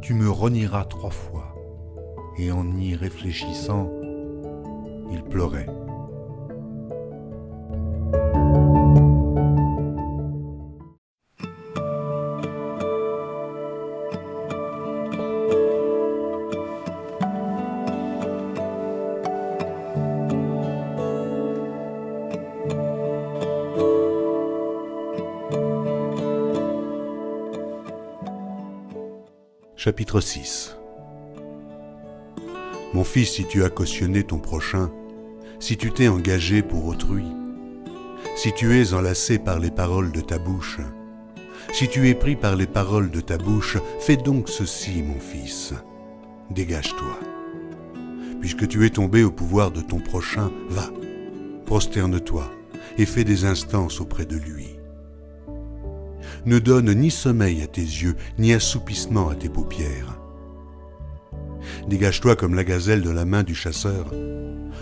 tu 0.00 0.14
me 0.14 0.30
renieras 0.30 0.84
trois 0.84 1.10
fois. 1.10 1.54
Et 2.38 2.50
en 2.50 2.76
y 2.76 2.94
réfléchissant, 2.94 3.90
il 5.10 5.22
pleurait. 5.22 5.66
Chapitre 29.86 30.20
6 30.20 30.76
Mon 32.92 33.04
fils, 33.04 33.34
si 33.34 33.44
tu 33.44 33.62
as 33.62 33.70
cautionné 33.70 34.24
ton 34.24 34.38
prochain, 34.38 34.90
si 35.60 35.76
tu 35.76 35.92
t'es 35.92 36.08
engagé 36.08 36.62
pour 36.62 36.86
autrui, 36.86 37.22
si 38.34 38.52
tu 38.52 38.80
es 38.80 38.94
enlacé 38.94 39.38
par 39.38 39.60
les 39.60 39.70
paroles 39.70 40.10
de 40.10 40.20
ta 40.20 40.38
bouche, 40.38 40.80
si 41.72 41.86
tu 41.86 42.08
es 42.08 42.16
pris 42.16 42.34
par 42.34 42.56
les 42.56 42.66
paroles 42.66 43.12
de 43.12 43.20
ta 43.20 43.38
bouche, 43.38 43.78
fais 44.00 44.16
donc 44.16 44.48
ceci, 44.48 45.04
mon 45.04 45.20
fils. 45.20 45.72
Dégage-toi. 46.50 47.20
Puisque 48.40 48.66
tu 48.66 48.86
es 48.86 48.90
tombé 48.90 49.22
au 49.22 49.30
pouvoir 49.30 49.70
de 49.70 49.82
ton 49.82 50.00
prochain, 50.00 50.50
va, 50.68 50.90
prosterne-toi 51.64 52.50
et 52.98 53.06
fais 53.06 53.22
des 53.22 53.44
instances 53.44 54.00
auprès 54.00 54.26
de 54.26 54.36
lui 54.36 54.75
ne 56.46 56.58
donne 56.58 56.92
ni 56.94 57.10
sommeil 57.10 57.62
à 57.62 57.66
tes 57.66 57.82
yeux, 57.82 58.16
ni 58.38 58.52
assoupissement 58.52 59.28
à 59.28 59.34
tes 59.34 59.48
paupières. 59.48 60.18
Dégage-toi 61.88 62.36
comme 62.36 62.54
la 62.54 62.64
gazelle 62.64 63.02
de 63.02 63.10
la 63.10 63.24
main 63.24 63.42
du 63.42 63.54
chasseur, 63.54 64.12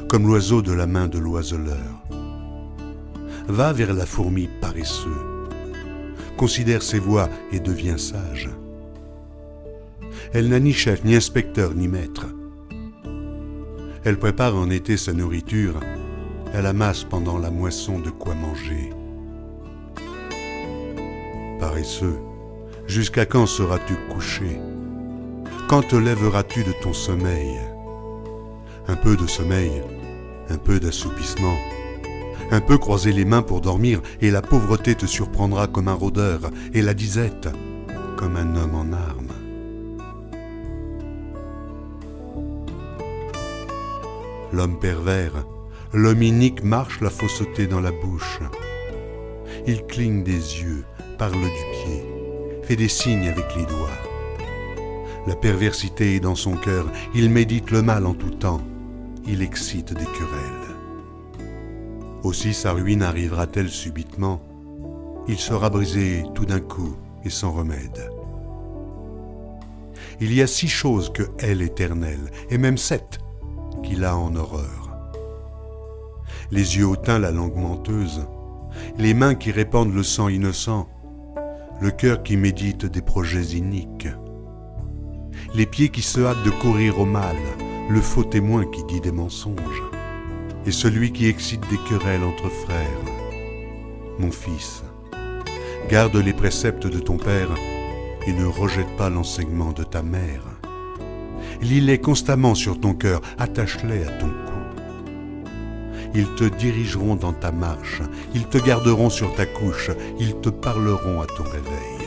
comme 0.09 0.27
l'oiseau 0.27 0.63
de 0.63 0.73
la 0.73 0.87
main 0.87 1.09
de 1.09 1.19
l'oiseleur. 1.19 2.03
Va 3.49 3.73
vers 3.73 3.95
la 3.95 4.07
fourmi 4.07 4.49
paresseux. 4.61 5.49
Considère 6.37 6.83
ses 6.83 6.99
voies 6.99 7.29
et 7.53 7.61
deviens 7.61 7.99
sage. 7.99 8.51
Elle 10.33 10.49
n'a 10.49 10.61
ni 10.61 10.73
chef, 10.73 11.05
ni 11.05 11.15
inspecteur, 11.15 11.75
ni 11.75 11.89
maître. 11.89 12.27
Elle 14.05 14.19
prépare 14.19 14.57
en 14.57 14.69
été 14.69 14.97
sa 14.97 15.13
nourriture, 15.13 15.81
elle 16.53 16.67
amasse 16.67 17.05
pendant 17.05 17.39
la 17.39 17.51
moisson 17.51 17.99
de 17.99 18.11
quoi 18.11 18.35
manger 18.35 18.94
paresseux, 21.59 22.19
jusqu'à 22.87 23.27
quand 23.27 23.47
seras-tu 23.47 23.95
couché? 24.13 24.59
Quand 25.69 25.83
te 25.83 25.97
lèveras-tu 25.97 26.65
de 26.65 26.73
ton 26.83 26.93
sommeil? 26.93 27.59
Un 28.87 28.97
peu 28.97 29.17
de 29.17 29.27
sommeil, 29.27 29.83
un 30.51 30.59
peu 30.59 30.79
d'assoupissement, 30.79 31.57
un 32.51 32.61
peu 32.61 32.77
croiser 32.77 33.13
les 33.13 33.25
mains 33.25 33.43
pour 33.43 33.61
dormir, 33.61 34.01
et 34.21 34.31
la 34.31 34.43
pauvreté 34.43 34.95
te 34.95 35.07
surprendra 35.07 35.67
comme 35.67 35.89
un 35.89 35.95
rôdeur, 35.95 36.41
et 36.75 36.83
la 36.83 36.95
disette 36.95 37.49
comme 38.17 38.37
un 38.37 38.57
homme 38.57 38.75
en 38.75 38.93
armes. 38.93 39.33
L'homme 44.53 44.79
pervers, 44.79 45.47
l'homme 45.93 46.23
inique 46.23 46.63
marche 46.63 47.01
la 47.01 47.11
fausseté 47.11 47.67
dans 47.67 47.81
la 47.81 47.91
bouche. 47.91 48.41
Il 49.67 49.85
cligne 49.87 50.23
des 50.23 50.33
yeux, 50.33 50.85
parle 51.17 51.41
du 51.41 51.49
pied, 51.49 52.05
fait 52.63 52.77
des 52.77 52.89
signes 52.89 53.29
avec 53.29 53.47
les 53.57 53.67
doigts. 53.67 53.89
La 55.27 55.37
perversité 55.37 56.17
est 56.17 56.21
dans 56.21 56.35
son 56.35 56.57
cœur, 56.57 56.87
il 57.15 57.31
médite 57.31 57.71
le 57.71 57.83
mal 57.83 58.07
en 58.07 58.15
tout 58.15 58.31
temps, 58.31 58.61
il 59.27 59.43
excite 59.43 59.95
des 59.95 60.05
querelles. 60.05 60.65
Aussi 62.23 62.55
sa 62.55 62.73
ruine 62.73 63.03
arrivera-t-elle 63.03 63.71
subitement 63.71 64.41
Il 65.29 65.39
sera 65.39 65.71
brisé 65.71 66.25
tout 66.35 66.45
d'un 66.45 66.61
coup 66.61 66.97
et 67.25 67.31
sans 67.31 67.53
remède. 67.53 68.11
Il 70.21 70.33
y 70.33 70.43
a 70.43 70.47
six 70.47 70.69
choses 70.69 71.13
que 71.13 71.25
elle 71.39 71.63
éternelle, 71.63 72.31
et 72.51 72.59
même 72.59 72.79
sept, 72.79 73.19
qu'il 73.83 74.05
a 74.05 74.17
en 74.17 74.37
horreur. 74.37 74.97
Les 76.51 76.77
yeux 76.77 76.87
hautains, 76.87 77.19
la 77.19 77.31
langue 77.31 77.57
menteuse, 77.57 78.27
les 78.99 79.15
mains 79.15 79.35
qui 79.35 79.51
répandent 79.51 79.95
le 79.95 80.03
sang 80.03 80.29
innocent, 80.29 80.89
le 81.81 81.91
cœur 81.91 82.23
qui 82.23 82.37
médite 82.37 82.87
des 82.87 83.03
projets 83.03 83.57
iniques, 83.57 84.09
les 85.55 85.67
pieds 85.67 85.89
qui 85.89 86.03
se 86.03 86.21
hâtent 86.21 86.45
de 86.45 86.51
courir 86.51 86.99
au 86.99 87.05
mal, 87.05 87.37
le 87.89 88.01
faux 88.01 88.25
témoin 88.25 88.65
qui 88.67 88.85
dit 88.85 89.01
des 89.01 89.13
mensonges, 89.13 89.83
et 90.67 90.73
celui 90.73 91.13
qui 91.13 91.27
excite 91.27 91.69
des 91.71 91.79
querelles 91.89 92.25
entre 92.25 92.49
frères. 92.49 93.05
Mon 94.19 94.31
fils, 94.31 94.83
garde 95.89 96.17
les 96.17 96.33
préceptes 96.33 96.87
de 96.87 96.99
ton 96.99 97.17
père 97.17 97.51
et 98.27 98.33
ne 98.33 98.47
rejette 98.47 98.97
pas 98.97 99.11
l'enseignement 99.11 99.73
de 99.73 99.83
ta 99.83 100.03
mère. 100.03 100.45
Lis-les 101.61 102.01
constamment 102.01 102.55
sur 102.55 102.81
ton 102.81 102.95
cœur, 102.95 103.21
attache-les 103.39 104.05
à 104.05 104.11
ton 104.13 104.29
cou. 104.29 104.54
Ils 106.17 106.29
te 106.37 106.45
dirigeront 106.45 107.17
dans 107.17 107.33
ta 107.33 107.51
marche, 107.51 108.01
ils 108.37 108.47
te 108.47 108.59
garderont 108.59 109.11
sur 109.11 109.35
ta 109.35 109.47
couche, 109.47 109.91
ils 110.21 110.37
te 110.37 110.49
parleront 110.49 111.21
à 111.21 111.27
ton 111.27 111.43
réveil. 111.43 112.07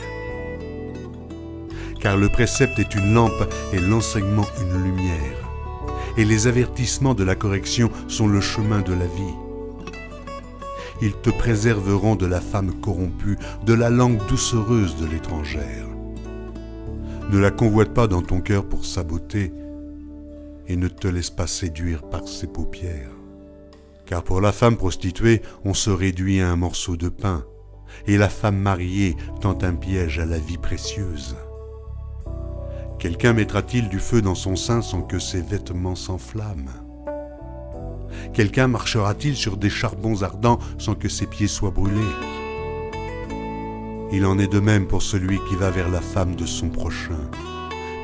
Car 2.00 2.16
le 2.16 2.30
précepte 2.30 2.78
est 2.78 2.94
une 2.94 3.12
lampe 3.12 3.52
et 3.74 3.78
l'enseignement 3.78 4.46
une 4.62 4.82
lumière. 4.82 5.50
Et 6.16 6.24
les 6.24 6.46
avertissements 6.46 7.12
de 7.12 7.22
la 7.22 7.34
correction 7.34 7.90
sont 8.08 8.28
le 8.28 8.40
chemin 8.40 8.80
de 8.80 8.94
la 8.94 9.06
vie. 9.06 9.34
Ils 11.02 11.14
te 11.14 11.28
préserveront 11.28 12.16
de 12.16 12.26
la 12.26 12.40
femme 12.40 12.80
corrompue, 12.80 13.36
de 13.66 13.74
la 13.74 13.90
langue 13.90 14.26
doucereuse 14.26 14.96
de 14.96 15.04
l'étrangère. 15.04 15.86
Ne 17.30 17.38
la 17.38 17.50
convoite 17.50 17.92
pas 17.92 18.06
dans 18.06 18.22
ton 18.22 18.40
cœur 18.40 18.64
pour 18.64 18.86
sa 18.86 19.02
beauté, 19.02 19.52
et 20.66 20.76
ne 20.76 20.88
te 20.88 21.08
laisse 21.08 21.30
pas 21.30 21.46
séduire 21.46 22.02
par 22.08 22.26
ses 22.26 22.46
paupières 22.46 23.17
car 24.08 24.22
pour 24.22 24.40
la 24.40 24.52
femme 24.52 24.76
prostituée, 24.76 25.42
on 25.64 25.74
se 25.74 25.90
réduit 25.90 26.40
à 26.40 26.50
un 26.50 26.56
morceau 26.56 26.96
de 26.96 27.10
pain, 27.10 27.44
et 28.06 28.16
la 28.16 28.30
femme 28.30 28.56
mariée 28.56 29.16
tente 29.42 29.62
un 29.64 29.74
piège 29.74 30.18
à 30.18 30.24
la 30.24 30.38
vie 30.38 30.56
précieuse. 30.56 31.36
Quelqu'un 32.98 33.34
mettra-t-il 33.34 33.90
du 33.90 33.98
feu 33.98 34.22
dans 34.22 34.34
son 34.34 34.56
sein 34.56 34.80
sans 34.80 35.02
que 35.02 35.18
ses 35.18 35.42
vêtements 35.42 35.94
s'enflamment? 35.94 36.70
Quelqu'un 38.32 38.66
marchera-t-il 38.66 39.36
sur 39.36 39.58
des 39.58 39.70
charbons 39.70 40.22
ardents 40.22 40.58
sans 40.78 40.94
que 40.94 41.10
ses 41.10 41.26
pieds 41.26 41.46
soient 41.46 41.70
brûlés? 41.70 42.16
Il 44.10 44.24
en 44.24 44.38
est 44.38 44.50
de 44.50 44.58
même 44.58 44.86
pour 44.86 45.02
celui 45.02 45.38
qui 45.48 45.54
va 45.54 45.70
vers 45.70 45.90
la 45.90 46.00
femme 46.00 46.34
de 46.34 46.46
son 46.46 46.70
prochain. 46.70 47.30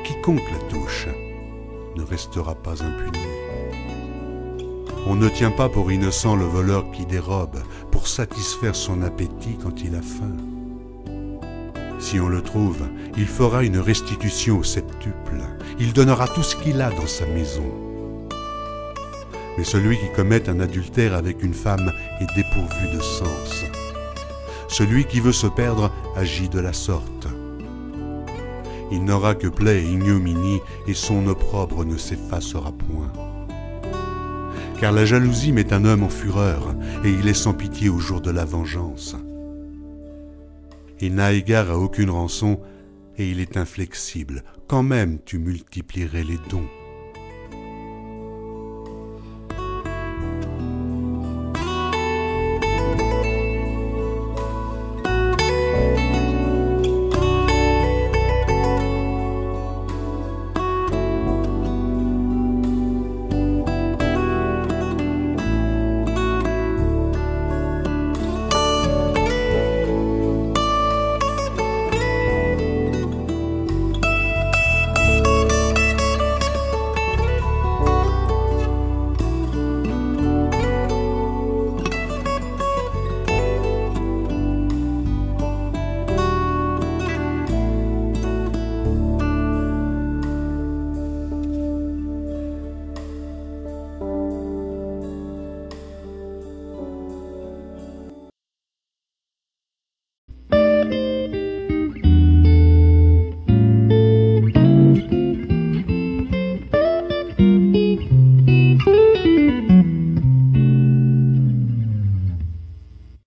Quiconque 0.03 0.51
la 0.51 0.69
touche 0.69 1.07
ne 1.97 2.03
restera 2.03 2.53
pas 2.53 2.83
impuni. 2.83 3.34
On 5.07 5.15
ne 5.15 5.29
tient 5.29 5.51
pas 5.51 5.69
pour 5.69 5.91
innocent 5.91 6.35
le 6.35 6.45
voleur 6.45 6.89
qui 6.91 7.05
dérobe 7.05 7.61
pour 7.91 8.07
satisfaire 8.07 8.75
son 8.75 9.03
appétit 9.03 9.57
quand 9.61 9.83
il 9.83 9.95
a 9.95 10.01
faim. 10.01 10.35
Si 11.99 12.19
on 12.19 12.27
le 12.27 12.41
trouve, 12.41 12.81
il 13.15 13.27
fera 13.27 13.63
une 13.63 13.77
restitution 13.77 14.59
au 14.59 14.63
septuple. 14.63 15.41
Il 15.79 15.93
donnera 15.93 16.27
tout 16.27 16.41
ce 16.41 16.55
qu'il 16.55 16.81
a 16.81 16.89
dans 16.89 17.07
sa 17.07 17.25
maison. 17.27 17.71
Mais 19.57 19.63
celui 19.63 19.97
qui 19.97 20.11
commet 20.15 20.49
un 20.49 20.59
adultère 20.59 21.13
avec 21.13 21.43
une 21.43 21.53
femme 21.53 21.91
est 22.19 22.35
dépourvu 22.35 22.95
de 22.95 23.01
sens. 23.01 23.63
Celui 24.67 25.05
qui 25.05 25.19
veut 25.19 25.31
se 25.31 25.47
perdre 25.47 25.91
agit 26.17 26.49
de 26.49 26.59
la 26.59 26.73
sorte. 26.73 27.27
Il 28.91 29.03
n'aura 29.03 29.35
que 29.35 29.47
plaie 29.47 29.83
et 29.83 29.91
ignominie, 29.91 30.61
et 30.87 30.93
son 30.93 31.27
opprobre 31.27 31.85
ne 31.85 31.97
s'effacera 31.97 32.71
point. 32.71 33.24
Car 34.79 34.91
la 34.91 35.05
jalousie 35.05 35.53
met 35.53 35.73
un 35.73 35.85
homme 35.85 36.03
en 36.03 36.09
fureur, 36.09 36.75
et 37.03 37.09
il 37.09 37.27
est 37.27 37.33
sans 37.33 37.53
pitié 37.53 37.89
au 37.89 37.99
jour 37.99 38.21
de 38.21 38.31
la 38.31 38.45
vengeance. 38.45 39.15
Il 40.99 41.15
n'a 41.15 41.33
égard 41.33 41.71
à 41.71 41.77
aucune 41.77 42.09
rançon, 42.09 42.59
et 43.17 43.29
il 43.29 43.39
est 43.39 43.57
inflexible. 43.57 44.43
Quand 44.67 44.83
même 44.83 45.19
tu 45.25 45.39
multiplierais 45.39 46.23
les 46.23 46.39
dons. 46.49 46.67